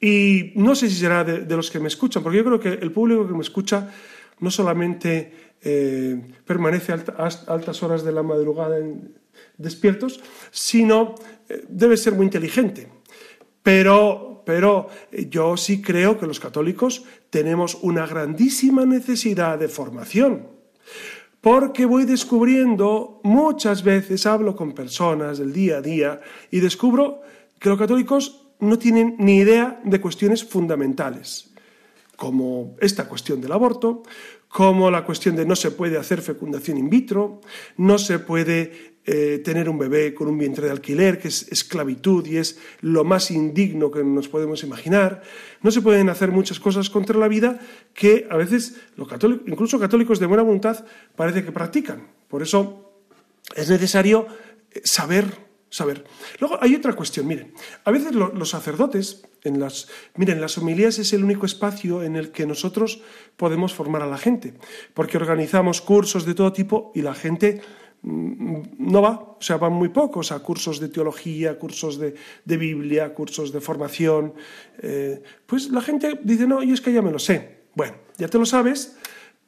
[0.00, 2.92] Y no sé si será de los que me escuchan, porque yo creo que el
[2.92, 3.90] público que me escucha
[4.40, 8.76] no solamente eh, permanece a altas horas de la madrugada
[9.56, 11.14] despiertos, sino
[11.48, 12.88] eh, debe ser muy inteligente.
[13.62, 14.88] Pero, pero
[15.30, 20.48] yo sí creo que los católicos tenemos una grandísima necesidad de formación.
[21.40, 27.20] Porque voy descubriendo, muchas veces hablo con personas del día a día y descubro
[27.58, 31.52] que los católicos no tienen ni idea de cuestiones fundamentales,
[32.16, 34.02] como esta cuestión del aborto,
[34.54, 37.40] como la cuestión de no se puede hacer fecundación in vitro,
[37.76, 42.24] no se puede eh, tener un bebé con un vientre de alquiler, que es esclavitud
[42.24, 45.22] y es lo más indigno que nos podemos imaginar.
[45.60, 47.58] No se pueden hacer muchas cosas contra la vida
[47.94, 50.84] que a veces los católicos, incluso católicos de buena voluntad
[51.16, 52.06] parece que practican.
[52.28, 52.92] Por eso
[53.56, 54.28] es necesario
[54.70, 55.34] eh, saber
[55.74, 56.04] saber.
[56.38, 57.52] Luego hay otra cuestión, miren,
[57.84, 62.32] a veces los sacerdotes, en las, miren, las homilías es el único espacio en el
[62.32, 63.02] que nosotros
[63.36, 64.54] podemos formar a la gente,
[64.94, 67.60] porque organizamos cursos de todo tipo y la gente
[68.02, 72.16] mm, no va, o sea, van muy pocos a cursos de teología, cursos de,
[72.56, 74.34] Biblia, cursos de formación.
[74.78, 77.64] Eh, pues la gente dice, no, yo es que ya me lo sé.
[77.74, 78.96] Bueno, ya te lo sabes,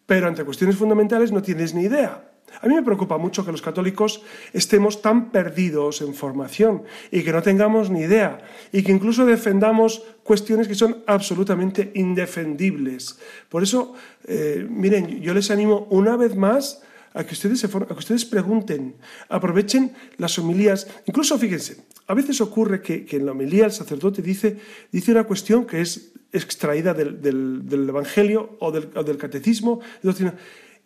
[0.04, 2.35] pero ante cuestiones fundamentales no tienes ni idea.
[2.62, 7.32] A mí me preocupa mucho que los católicos estemos tan perdidos en formación y que
[7.32, 8.40] no tengamos ni idea
[8.72, 13.18] y que incluso defendamos cuestiones que son absolutamente indefendibles.
[13.48, 13.94] Por eso,
[14.24, 16.82] eh, miren, yo les animo una vez más
[17.14, 18.94] a que, ustedes a que ustedes pregunten,
[19.28, 20.86] aprovechen las homilías.
[21.06, 24.58] Incluso, fíjense, a veces ocurre que, en la homilía el sacerdote dice,
[24.92, 29.80] dice una cuestión que es extraída del, Evangelio o del, o del catecismo.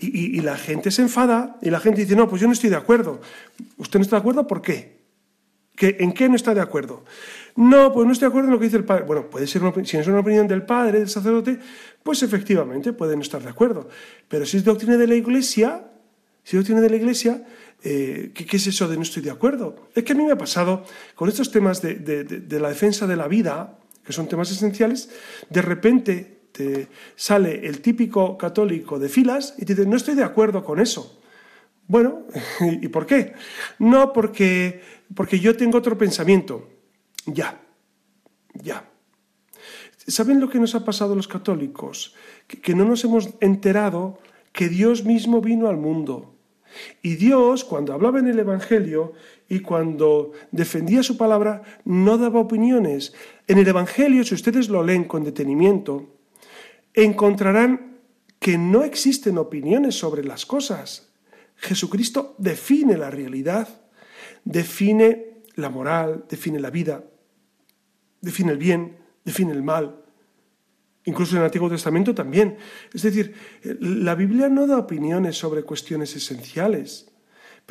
[0.02, 2.76] Y, la gente se enfada y la gente dice, no, pues yo no estoy de
[2.76, 3.20] acuerdo.
[3.76, 4.46] ¿Usted no está de acuerdo?
[4.46, 5.00] ¿Por qué?
[5.78, 7.04] ¿En qué no está de acuerdo?
[7.56, 9.04] No, pues no estoy de acuerdo en lo que dice el padre.
[9.04, 11.58] Bueno, puede ser si es una opinión del padre, del sacerdote,
[12.02, 13.88] pues efectivamente pueden estar de acuerdo.
[14.26, 15.84] Pero si es doctrina de la iglesia,
[16.44, 17.46] si es doctrina de la iglesia,
[17.82, 19.88] eh, ¿qué, es eso de no estoy de acuerdo?
[19.94, 20.84] Es que a mí me ha pasado
[21.14, 25.10] con estos temas de la defensa de la vida, que son temas esenciales,
[25.50, 26.39] de repente
[27.16, 31.20] sale el típico católico de filas y te dice, no estoy de acuerdo con eso.
[31.86, 32.22] Bueno,
[32.80, 33.34] ¿y por qué?
[33.78, 34.80] No porque,
[35.14, 36.68] porque yo tengo otro pensamiento.
[37.26, 37.60] Ya,
[38.54, 38.88] ya.
[40.06, 42.14] ¿Saben lo que nos ha pasado a los católicos?
[42.46, 44.18] Que, que no nos hemos enterado
[44.52, 46.34] que Dios mismo vino al mundo.
[47.02, 49.12] Y Dios, cuando hablaba en el Evangelio
[49.48, 53.14] y cuando defendía su palabra, no daba opiniones.
[53.48, 56.19] En el Evangelio, si ustedes lo leen con detenimiento,
[56.94, 57.98] encontrarán
[58.38, 61.10] que no existen opiniones sobre las cosas.
[61.56, 63.68] Jesucristo define la realidad,
[64.44, 67.04] define la moral, define la vida,
[68.20, 70.04] define el bien, define el mal.
[71.04, 72.56] Incluso en el Antiguo Testamento también.
[72.92, 77.09] Es decir, la Biblia no da opiniones sobre cuestiones esenciales.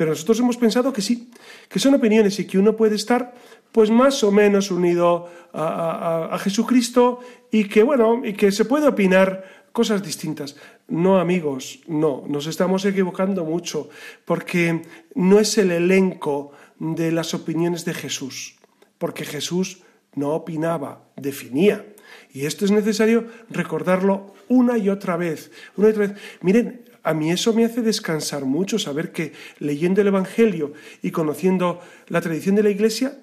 [0.00, 1.28] Pero nosotros hemos pensado que sí,
[1.68, 3.34] que son opiniones y que uno puede estar
[3.70, 7.20] pues más o menos unido a, Jesucristo
[7.50, 10.56] y que, bueno, y que se puede opinar cosas distintas.
[10.88, 13.90] No, amigos, no, nos estamos equivocando mucho,
[14.24, 14.84] porque
[15.14, 18.56] no es el elenco de las opiniones de Jesús,
[18.96, 19.82] porque Jesús
[20.14, 21.84] no opinaba, definía.
[22.32, 26.16] Y esto es necesario recordarlo una y otra vez, una y otra vez.
[26.40, 30.72] Miren, a mí eso me hace descansar mucho, saber que leyendo el Evangelio
[31.02, 33.18] y conociendo la tradición de la Iglesia,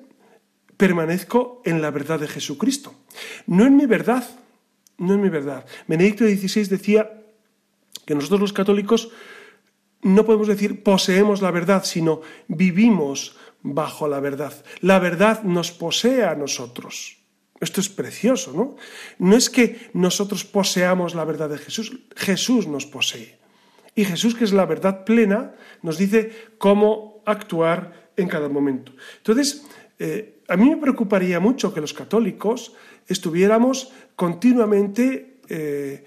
[0.77, 2.95] permanezco en la verdad de Jesucristo.
[3.45, 4.27] No en mi verdad,
[4.97, 5.65] no en mi verdad.
[5.87, 7.23] Benedicto XVI decía
[8.05, 9.09] que nosotros los católicos
[10.01, 14.53] no podemos decir poseemos la verdad, sino vivimos bajo la verdad.
[14.81, 17.17] La verdad nos posee a nosotros.
[17.59, 18.75] Esto es precioso, ¿no?
[19.17, 23.37] No es que nosotros poseamos la verdad de Jesús, Jesús nos posee.
[23.97, 28.91] Y Jesús, que es la verdad plena, nos dice cómo actuar en cada momento.
[29.17, 29.65] Entonces,
[29.97, 32.75] eh, a mí me preocuparía mucho que los católicos
[33.07, 36.03] estuviéramos continuamente eh,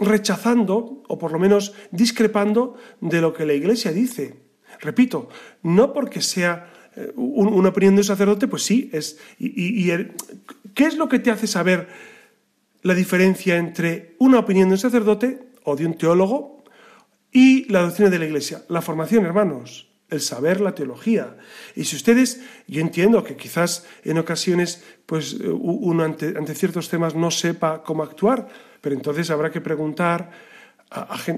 [0.00, 4.34] rechazando o por lo menos discrepando de lo que la Iglesia dice.
[4.80, 5.28] Repito,
[5.62, 9.20] no porque sea eh, una opinión de un sacerdote, pues sí, es.
[9.38, 9.86] Y,
[10.74, 11.86] ¿Qué es lo que te hace saber
[12.82, 16.53] la diferencia entre una opinión de un sacerdote o de un teólogo
[17.34, 18.62] y la doctrina de la Iglesia?
[18.68, 21.36] La formación, hermanos el saber la teología.
[21.74, 27.30] Y si ustedes, yo entiendo que quizás en ocasiones pues uno ante, ciertos temas no
[27.30, 28.48] sepa cómo actuar,
[28.80, 30.30] pero entonces habrá que preguntar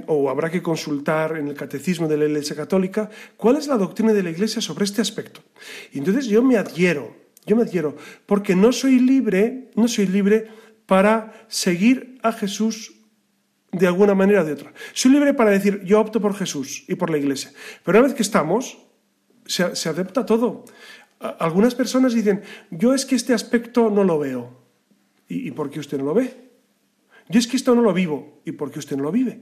[0.06, 4.12] o habrá que consultar en el catecismo de la Iglesia Católica cuál es la doctrina
[4.12, 5.40] de la Iglesia sobre este aspecto.
[5.92, 7.16] Y entonces yo me adhiero,
[7.46, 10.48] yo me adhiero, porque no soy libre, no soy libre
[10.84, 12.95] para seguir a Jesús
[13.78, 14.72] de alguna manera o de otra.
[14.92, 17.52] Soy libre para decir, yo opto por Jesús y por la Iglesia.
[17.84, 18.78] Pero una vez que estamos,
[19.44, 20.64] se, se adapta todo.
[21.20, 24.66] algunas personas dicen, yo es que este aspecto no lo veo.
[25.28, 26.34] ¿Y, por qué usted no lo ve?
[27.28, 28.40] Yo es que esto no lo vivo.
[28.44, 29.40] ¿Y por qué usted no lo vive?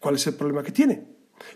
[0.00, 1.04] ¿Cuál es el problema que tiene?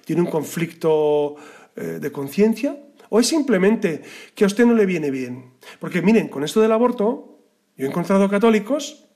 [0.05, 1.37] ¿Tiene un conflicto
[1.75, 2.77] eh, de conciencia?
[3.09, 4.03] ¿O es simplemente
[4.35, 5.55] que a usted no le viene bien?
[5.79, 7.39] Porque miren, con esto del aborto,
[7.77, 9.10] yo he encontrado católicos,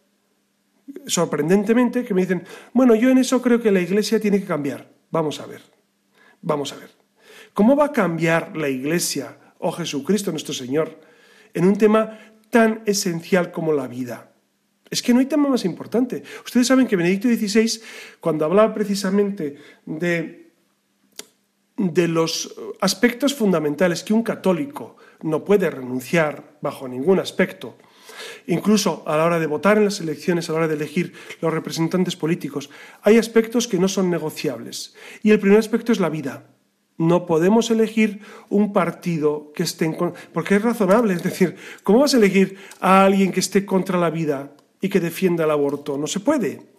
[1.07, 4.91] sorprendentemente, que me dicen, bueno, yo en eso creo que la Iglesia tiene que cambiar.
[5.11, 5.63] Vamos a ver,
[6.43, 6.91] vamos a ver.
[7.53, 11.01] ¿Cómo va a cambiar la Iglesia o Jesucristo nuestro Señor
[11.55, 12.19] en un tema
[12.51, 14.31] tan esencial como la vida.
[14.91, 16.23] Es que no hay tema más importante.
[16.45, 17.81] Ustedes saben que Benedicto XVI,
[18.21, 19.57] cuando hablaba precisamente
[19.87, 20.53] de,
[21.77, 27.77] de los aspectos fundamentales que un católico no puede renunciar bajo ningún aspecto,
[28.47, 31.53] incluso a la hora de votar en las elecciones, a la hora de elegir los
[31.53, 32.71] representantes políticos,
[33.03, 34.95] hay aspectos que no son negociables.
[35.23, 36.47] Y el primer aspecto es la vida.
[36.97, 39.97] No podemos elegir un partido que esté en
[40.33, 44.11] porque es razonable, es decir, ¿cómo vas a elegir a alguien que esté contra la
[44.11, 45.99] vida y que defienda el aborto?
[45.99, 46.75] No se puede.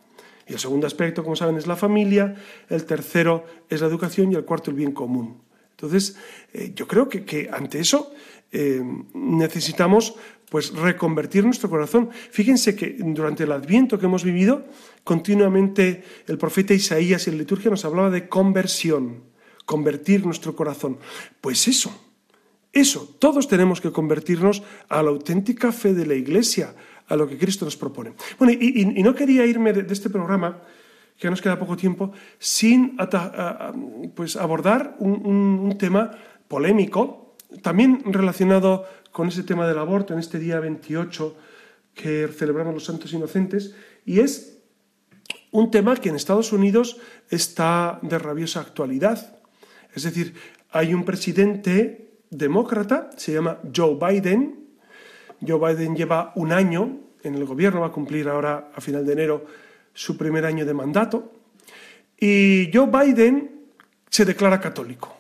[0.48, 2.36] Y el segundo aspecto, como saben, es la familia,
[2.70, 5.42] el tercero es la educación y el cuarto el bien común.
[5.72, 6.16] Entonces,
[6.54, 8.14] eh, yo creo que, ante eso
[8.52, 8.82] eh,
[9.14, 10.16] necesitamos
[10.56, 12.12] pues reconvertir nuestro corazón.
[12.32, 14.64] Fíjense que durante el adviento que hemos vivido,
[15.04, 19.24] continuamente el profeta Isaías en la liturgia nos hablaba de conversión
[19.66, 20.98] convertir nuestro corazón.
[21.42, 21.92] Pues eso,
[22.72, 26.74] eso, todos tenemos que convertirnos a la auténtica fe de la Iglesia,
[27.10, 28.14] a lo que Cristo nos propone.
[28.40, 30.62] Bueno, y, no quería irme de, este programa,
[31.20, 32.96] que nos queda poco tiempo, sin
[34.16, 36.12] pues abordar un, tema
[36.48, 38.86] polémico, también relacionado
[39.16, 41.38] con ese tema del aborto en este día 28
[41.94, 43.74] que celebramos los santos inocentes,
[44.06, 44.58] y es
[45.52, 46.98] un tema que en Estados Unidos
[47.30, 49.40] está de rabiosa actualidad.
[49.94, 50.34] Es decir,
[50.70, 54.68] hay un presidente demócrata, se llama Joe Biden.
[55.48, 59.14] Joe Biden lleva un año en el gobierno, va a cumplir ahora a final de
[59.14, 59.46] enero
[59.94, 61.32] su primer año de mandato.
[62.20, 63.62] Y Joe Biden
[64.10, 65.15] se declara católico.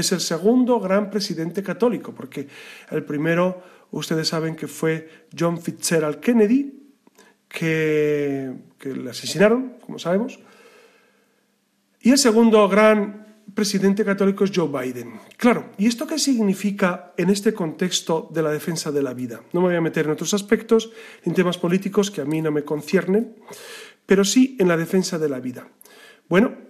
[0.00, 2.48] Es el segundo gran presidente católico, porque
[2.90, 6.72] el primero, ustedes saben que fue John Fitzgerald Kennedy,
[7.46, 8.50] que,
[8.82, 10.38] le asesinaron, como sabemos.
[12.00, 15.20] Y el segundo gran presidente católico es Joe Biden.
[15.36, 19.42] Claro, ¿y esto qué significa en este contexto de la defensa de la vida?
[19.52, 20.92] No me voy a meter en otros aspectos,
[21.24, 23.36] en temas políticos que a mí no me conciernen,
[24.06, 25.68] pero sí en la defensa de la vida.
[26.26, 26.69] Bueno,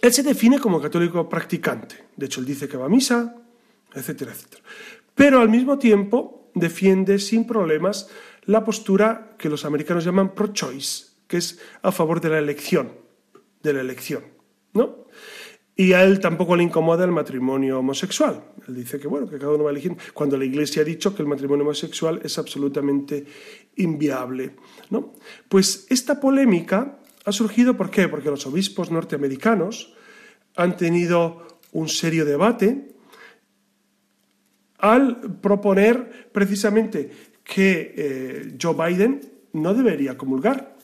[0.00, 1.96] él se define como católico practicante.
[2.16, 3.36] De hecho, él dice que va a misa,
[3.94, 4.62] etcétera, etcétera.
[5.14, 8.08] Pero al mismo tiempo defiende sin problemas
[8.46, 12.92] la postura que los americanos llaman pro-choice, que es a favor de la elección,
[13.62, 14.24] de la elección,
[14.72, 15.04] ¿no?
[15.76, 18.44] Y a él tampoco le incomoda el matrimonio homosexual.
[18.68, 21.22] Él dice que bueno, que cada uno va elegir, cuando la Iglesia ha dicho que
[21.22, 23.24] el matrimonio homosexual es absolutamente
[23.76, 24.54] inviable.
[24.90, 25.14] ¿no?
[25.48, 28.08] Pues esta polémica ha surgido ¿por qué?
[28.08, 29.94] Porque los obispos norteamericanos
[30.56, 32.94] han tenido un serio debate
[34.78, 37.10] al proponer precisamente
[37.42, 39.20] que eh, Joe Biden
[39.52, 40.76] no debería comulgar,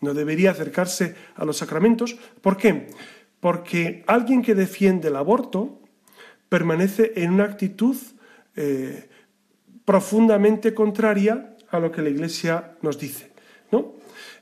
[0.00, 2.16] no debería acercarse a los sacramentos.
[2.40, 2.88] ¿Por qué?
[3.42, 5.80] porque alguien que defiende el aborto
[6.48, 7.96] permanece en una actitud
[8.54, 9.08] eh,
[9.84, 13.32] profundamente contraria a lo que la Iglesia nos dice.
[13.72, 13.94] ¿no?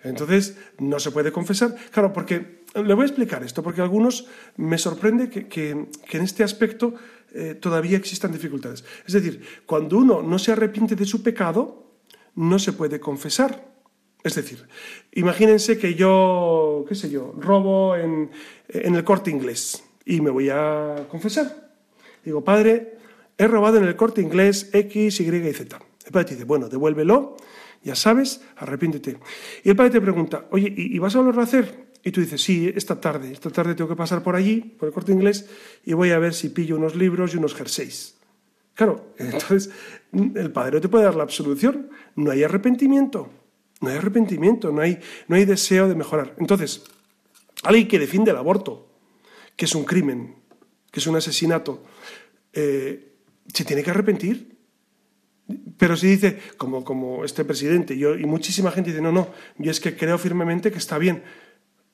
[0.02, 1.76] Entonces, no se puede confesar.
[1.90, 4.26] Claro, porque le voy a explicar esto, porque a algunos
[4.56, 6.94] me sorprende que, en este aspecto
[7.32, 8.84] eh, todavía existan dificultades.
[9.06, 11.90] Es decir, cuando uno no se arrepiente de su pecado,
[12.34, 13.70] no se puede confesar.
[14.22, 14.66] Es decir,
[15.12, 18.30] imagínense que yo, qué sé yo, robo en,
[18.68, 21.72] el corte inglés y me voy a confesar.
[22.24, 22.98] Digo, padre,
[23.38, 25.78] he robado en el corte inglés X, Y y Z.
[26.10, 27.36] El padre te dice, bueno, devuélvelo,
[27.84, 29.16] ya sabes, arrepiéntete.
[29.62, 31.92] Y el padre te pregunta, oye, ¿y, vas a volverlo a hacer?
[32.02, 34.92] Y tú dices, sí, esta tarde, esta tarde tengo que pasar por allí, por el
[34.92, 35.48] corte inglés,
[35.84, 38.16] y voy a ver si pillo unos libros y unos jerseys.
[38.74, 39.70] Claro, entonces
[40.12, 43.30] el padre no te puede dar la absolución, no hay arrepentimiento.
[43.80, 44.98] No hay arrepentimiento, no hay,
[45.28, 46.34] no hay deseo de mejorar.
[46.38, 46.82] Entonces,
[47.62, 48.90] alguien que defiende el aborto,
[49.54, 50.34] que es un crimen,
[50.90, 51.84] que es un asesinato,
[52.52, 53.12] eh,
[53.52, 54.49] se tiene que arrepentir.
[55.76, 59.28] Pero si dice, como, como este presidente, yo, y muchísima gente dice, no, no,
[59.58, 61.22] yo es que creo firmemente que está bien.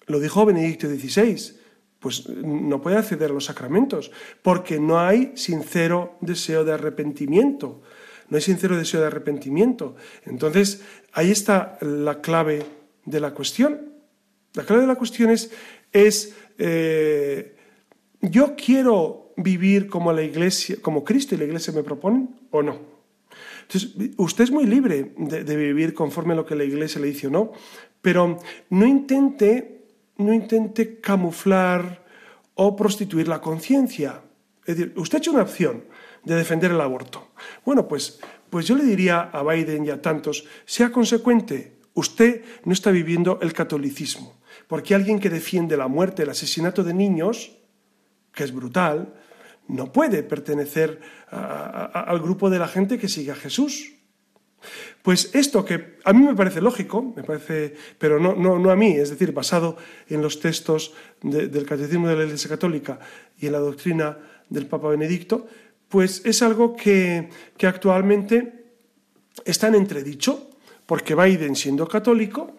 [0.07, 1.57] Lo dijo Benedicto XVI,
[1.98, 7.82] pues no puede acceder a los sacramentos, porque no hay sincero deseo de arrepentimiento
[8.28, 9.96] no hay sincero deseo de arrepentimiento.
[10.24, 10.82] Entonces,
[11.12, 12.64] ahí está la clave
[13.04, 13.92] de la cuestión.
[14.54, 15.50] La clave de la cuestión es,
[15.92, 17.57] es eh,
[18.20, 22.95] yo quiero vivir como la iglesia, como Cristo y la iglesia me proponen o no?
[23.68, 27.26] Entonces, usted es muy libre de, vivir conforme a lo que la iglesia le dice
[27.26, 27.52] o no,
[28.00, 28.38] pero
[28.70, 29.86] no intente,
[30.18, 32.04] no intente camuflar
[32.54, 34.22] o prostituir la conciencia.
[34.64, 35.84] Es decir, usted ha hecho una opción
[36.24, 37.32] de defender el aborto.
[37.64, 42.72] Bueno, pues, pues yo le diría a Biden y a tantos, sea consecuente, usted no
[42.72, 44.38] está viviendo el catolicismo,
[44.68, 47.56] porque alguien que defiende la muerte, el asesinato de niños,
[48.32, 49.12] que es brutal,
[49.68, 51.00] no puede pertenecer
[51.30, 53.92] al grupo de la gente que sigue a Jesús.
[55.02, 58.96] Pues esto que a mí me parece lógico, me parece, pero no, no, a mí,
[58.96, 59.76] es decir, basado
[60.08, 62.98] en los textos del Catecismo de la Iglesia Católica
[63.38, 65.46] y en la doctrina del Papa Benedicto,
[65.88, 68.64] pues es algo que, que actualmente
[69.44, 70.50] está en entredicho,
[70.86, 72.54] porque Biden, siendo católico,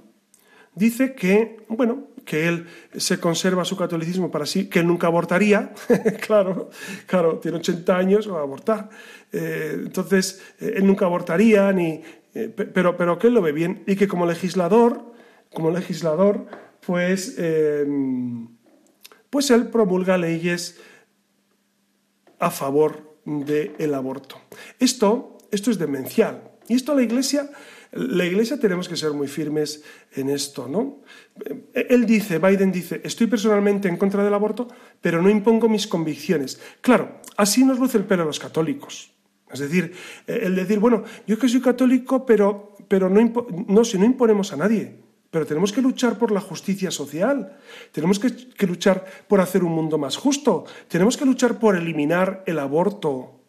[0.78, 2.67] dice que, bueno, que él
[2.97, 5.73] se conserva su catolicismo para sí, que él nunca abortaría,
[6.25, 6.69] claro,
[7.05, 8.89] claro, tiene 80 años, va a abortar,
[9.32, 12.01] eh, entonces eh, él nunca abortaría, ni,
[12.36, 15.13] eh, pero, pero que él lo ve bien y que como legislador,
[15.53, 16.45] como legislador,
[16.86, 17.36] pues,
[19.30, 20.80] pues él promulga leyes
[22.39, 24.39] a favor del aborto.
[24.80, 26.43] Esto, esto es demencial.
[26.67, 27.49] Y esto la Iglesia
[27.91, 29.83] la Iglesia tenemos que ser muy firmes
[30.13, 31.01] en esto, ¿no?
[31.73, 34.67] Él dice, Biden dice, estoy personalmente en contra del aborto,
[35.01, 36.59] pero no impongo mis convicciones.
[36.81, 39.11] Claro, así nos luce el pelo a los católicos.
[39.51, 39.93] Es decir,
[40.27, 44.57] el decir, bueno, yo que soy católico, pero, pero no, no, si no imponemos a
[44.57, 44.99] nadie,
[45.31, 47.57] pero tenemos que luchar por la justicia social,
[47.93, 52.59] tenemos que luchar por hacer un mundo más justo, tenemos que luchar por eliminar el
[52.59, 53.41] aborto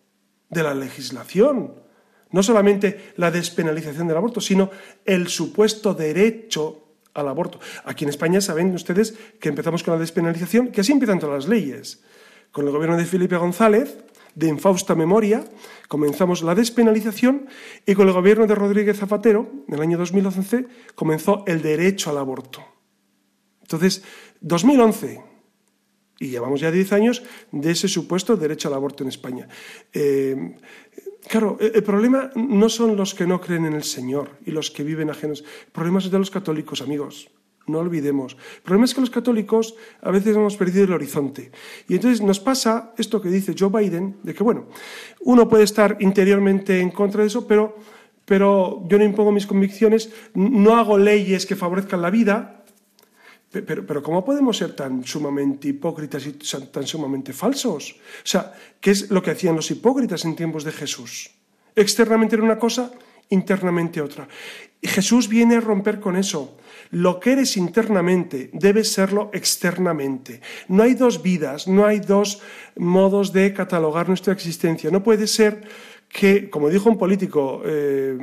[0.49, 1.88] de la legislación.
[2.31, 4.71] No solamente la despenalización del aborto, sino
[5.05, 7.59] el supuesto derecho al aborto.
[7.85, 11.49] Aquí en España saben ustedes que empezamos con la despenalización, que así empiezan todas las
[11.49, 12.03] leyes.
[12.53, 13.99] Con el gobierno de Felipe González,
[14.35, 15.45] de infausta memoria,
[15.89, 17.49] comenzamos la despenalización
[17.85, 22.19] y con el gobierno de Rodríguez Zapatero, en el año 2011, comenzó el derecho al
[22.19, 22.65] aborto.
[23.63, 24.03] Entonces,
[24.41, 25.21] 2011,
[26.21, 27.23] y llevamos ya 10 años
[27.53, 29.49] de ese supuesto derecho al aborto en España.
[29.93, 30.57] Eh,
[31.27, 34.85] Claro, el problema no son los que no creen en el Señor y los que
[34.85, 35.41] viven ajenos.
[35.67, 37.31] El problema es de los católicos, amigos.
[37.67, 38.33] No olvidemos.
[38.57, 41.51] El problema es que los católicos a veces hemos perdido el horizonte.
[41.87, 44.69] Y entonces nos pasa esto que dice Joe Biden, de que, bueno,
[45.21, 47.77] uno puede estar interiormente en contra de eso, pero,
[48.25, 52.65] pero yo no impongo mis convicciones, no hago leyes que favorezcan la vida,
[53.51, 57.93] pero, pero, ¿cómo podemos ser tan sumamente hipócritas y tan sumamente falsos?
[57.93, 61.31] O sea, ¿qué es lo que hacían los hipócritas en tiempos de Jesús?
[61.75, 62.93] Externamente era una cosa,
[63.31, 64.29] internamente otra.
[64.81, 66.59] Y Jesús viene a romper con eso.
[66.91, 70.41] Lo que eres internamente debe serlo externamente.
[70.69, 72.41] No hay dos vidas, no hay dos
[72.77, 74.91] modos de catalogar nuestra existencia.
[74.91, 75.69] No puede ser
[76.09, 78.17] que, como dijo un político eh,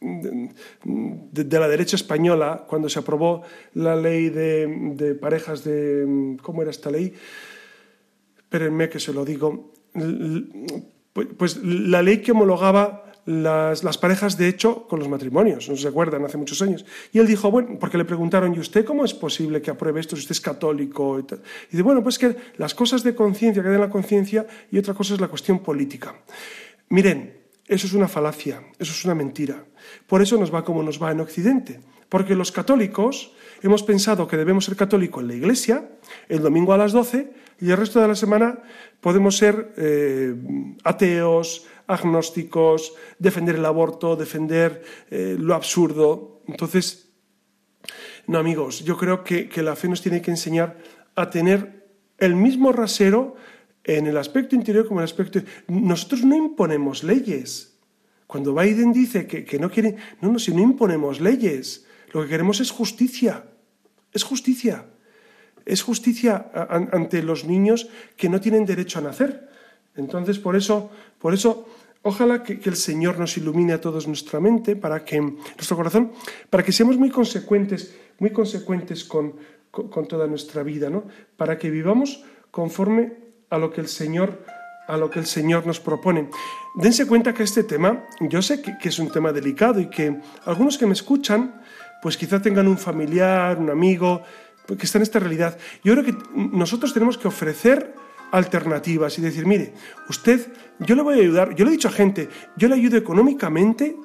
[0.00, 3.42] de, la derecha española, cuando se aprobó
[3.74, 6.36] la ley de, parejas de...
[6.42, 7.14] ¿Cómo era esta ley?
[8.36, 9.72] Espérenme que se lo digo.
[11.12, 15.76] Pues, pues la ley que homologaba las, las, parejas de hecho con los matrimonios, no
[15.76, 16.84] se acuerdan, hace muchos años.
[17.12, 20.16] Y él dijo, bueno, porque le preguntaron, ¿y usted cómo es posible que apruebe esto
[20.16, 21.20] si usted es católico?
[21.20, 21.24] Y,
[21.70, 25.14] dice, bueno, pues que las cosas de conciencia quedan en la conciencia y otra cosa
[25.14, 26.14] es la cuestión política.
[26.92, 29.64] Miren, eso es una falacia, eso es una mentira.
[30.06, 31.80] Por eso nos va como nos va en Occidente.
[32.10, 33.32] Porque los católicos
[33.62, 35.88] hemos pensado que debemos ser católicos en la iglesia,
[36.28, 37.32] el domingo a las 12,
[37.62, 38.58] y el resto de la semana
[39.00, 40.34] podemos ser eh,
[40.84, 46.42] ateos, agnósticos, defender el aborto, defender eh, lo absurdo.
[46.46, 47.08] Entonces,
[48.26, 50.76] no amigos, yo creo que, que la fe nos tiene que enseñar
[51.14, 51.86] a tener
[52.18, 53.36] el mismo rasero
[53.84, 55.40] en el aspecto interior como en el aspecto...
[55.68, 57.76] Nosotros no imponemos leyes.
[58.26, 59.96] Cuando Biden dice que, no quiere...
[60.20, 63.44] No, no, si no imponemos leyes, lo que queremos es justicia.
[64.12, 64.86] Es justicia.
[65.64, 66.50] Es justicia
[66.92, 69.48] ante los niños que no tienen derecho a nacer.
[69.96, 71.68] Entonces, por eso, por eso
[72.02, 76.12] ojalá que, el Señor nos ilumine a todos nuestra mente, para que, nuestro corazón,
[76.50, 79.36] para que seamos muy consecuentes, muy consecuentes con,
[79.70, 81.04] con toda nuestra vida, ¿no?
[81.36, 84.44] Para que vivamos conforme a lo que el Señor
[84.88, 86.28] a lo que el Señor nos propone.
[86.74, 90.76] Dense cuenta que este tema, yo sé que, es un tema delicado y que algunos
[90.76, 91.62] que me escuchan,
[92.02, 94.22] pues quizá tengan un familiar, un amigo,
[94.66, 95.56] que está en esta realidad.
[95.84, 97.94] Yo creo que nosotros tenemos que ofrecer
[98.32, 99.72] alternativas y decir, mire,
[100.08, 102.96] usted, yo le voy a ayudar, yo le he dicho a gente, yo le ayudo
[102.96, 103.96] económicamente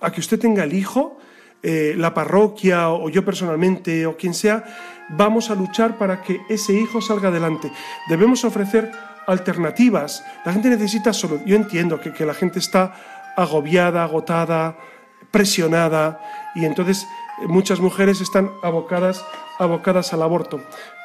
[0.00, 1.18] a que usted tenga el hijo,
[1.62, 4.64] eh, la parroquia o yo personalmente o quien sea,
[5.12, 7.70] vamos a luchar para que ese hijo salga adelante.
[8.08, 8.90] Debemos ofrecer
[9.26, 10.24] alternativas.
[10.44, 11.40] La gente necesita solo.
[11.44, 12.94] Yo entiendo que, que la gente está
[13.36, 14.76] agobiada, agotada,
[15.30, 16.20] presionada
[16.54, 17.06] y entonces
[17.46, 19.24] muchas mujeres están abocadas,
[19.58, 20.60] abocadas al aborto.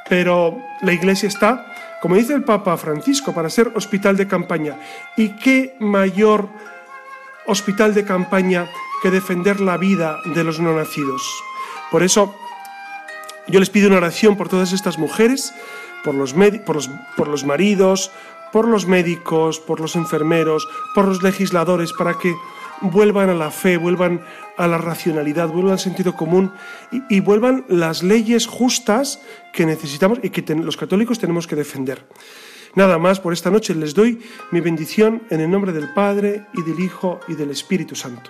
[0.09, 1.65] Pero la Iglesia está,
[2.01, 4.77] como dice el Papa Francisco, para ser hospital de campaña.
[5.15, 6.47] ¿Y qué mayor
[7.45, 8.67] hospital de campaña
[9.01, 11.21] que defender la vida de los no nacidos?
[11.91, 12.35] Por eso
[13.47, 15.53] yo les pido una oración por todas estas mujeres,
[16.03, 18.11] por los, por los, por los maridos,
[18.51, 22.33] por los médicos, por los enfermeros, por los legisladores, para que
[22.81, 24.21] vuelvan a la fe, vuelvan
[24.57, 26.51] a la racionalidad, vuelvan al sentido común
[27.09, 29.21] y, vuelvan las leyes justas
[29.53, 32.05] que necesitamos y que los católicos tenemos que defender.
[32.75, 34.19] Nada más por esta noche les doy
[34.51, 38.29] mi bendición en el nombre del Padre y del Hijo y del Espíritu Santo.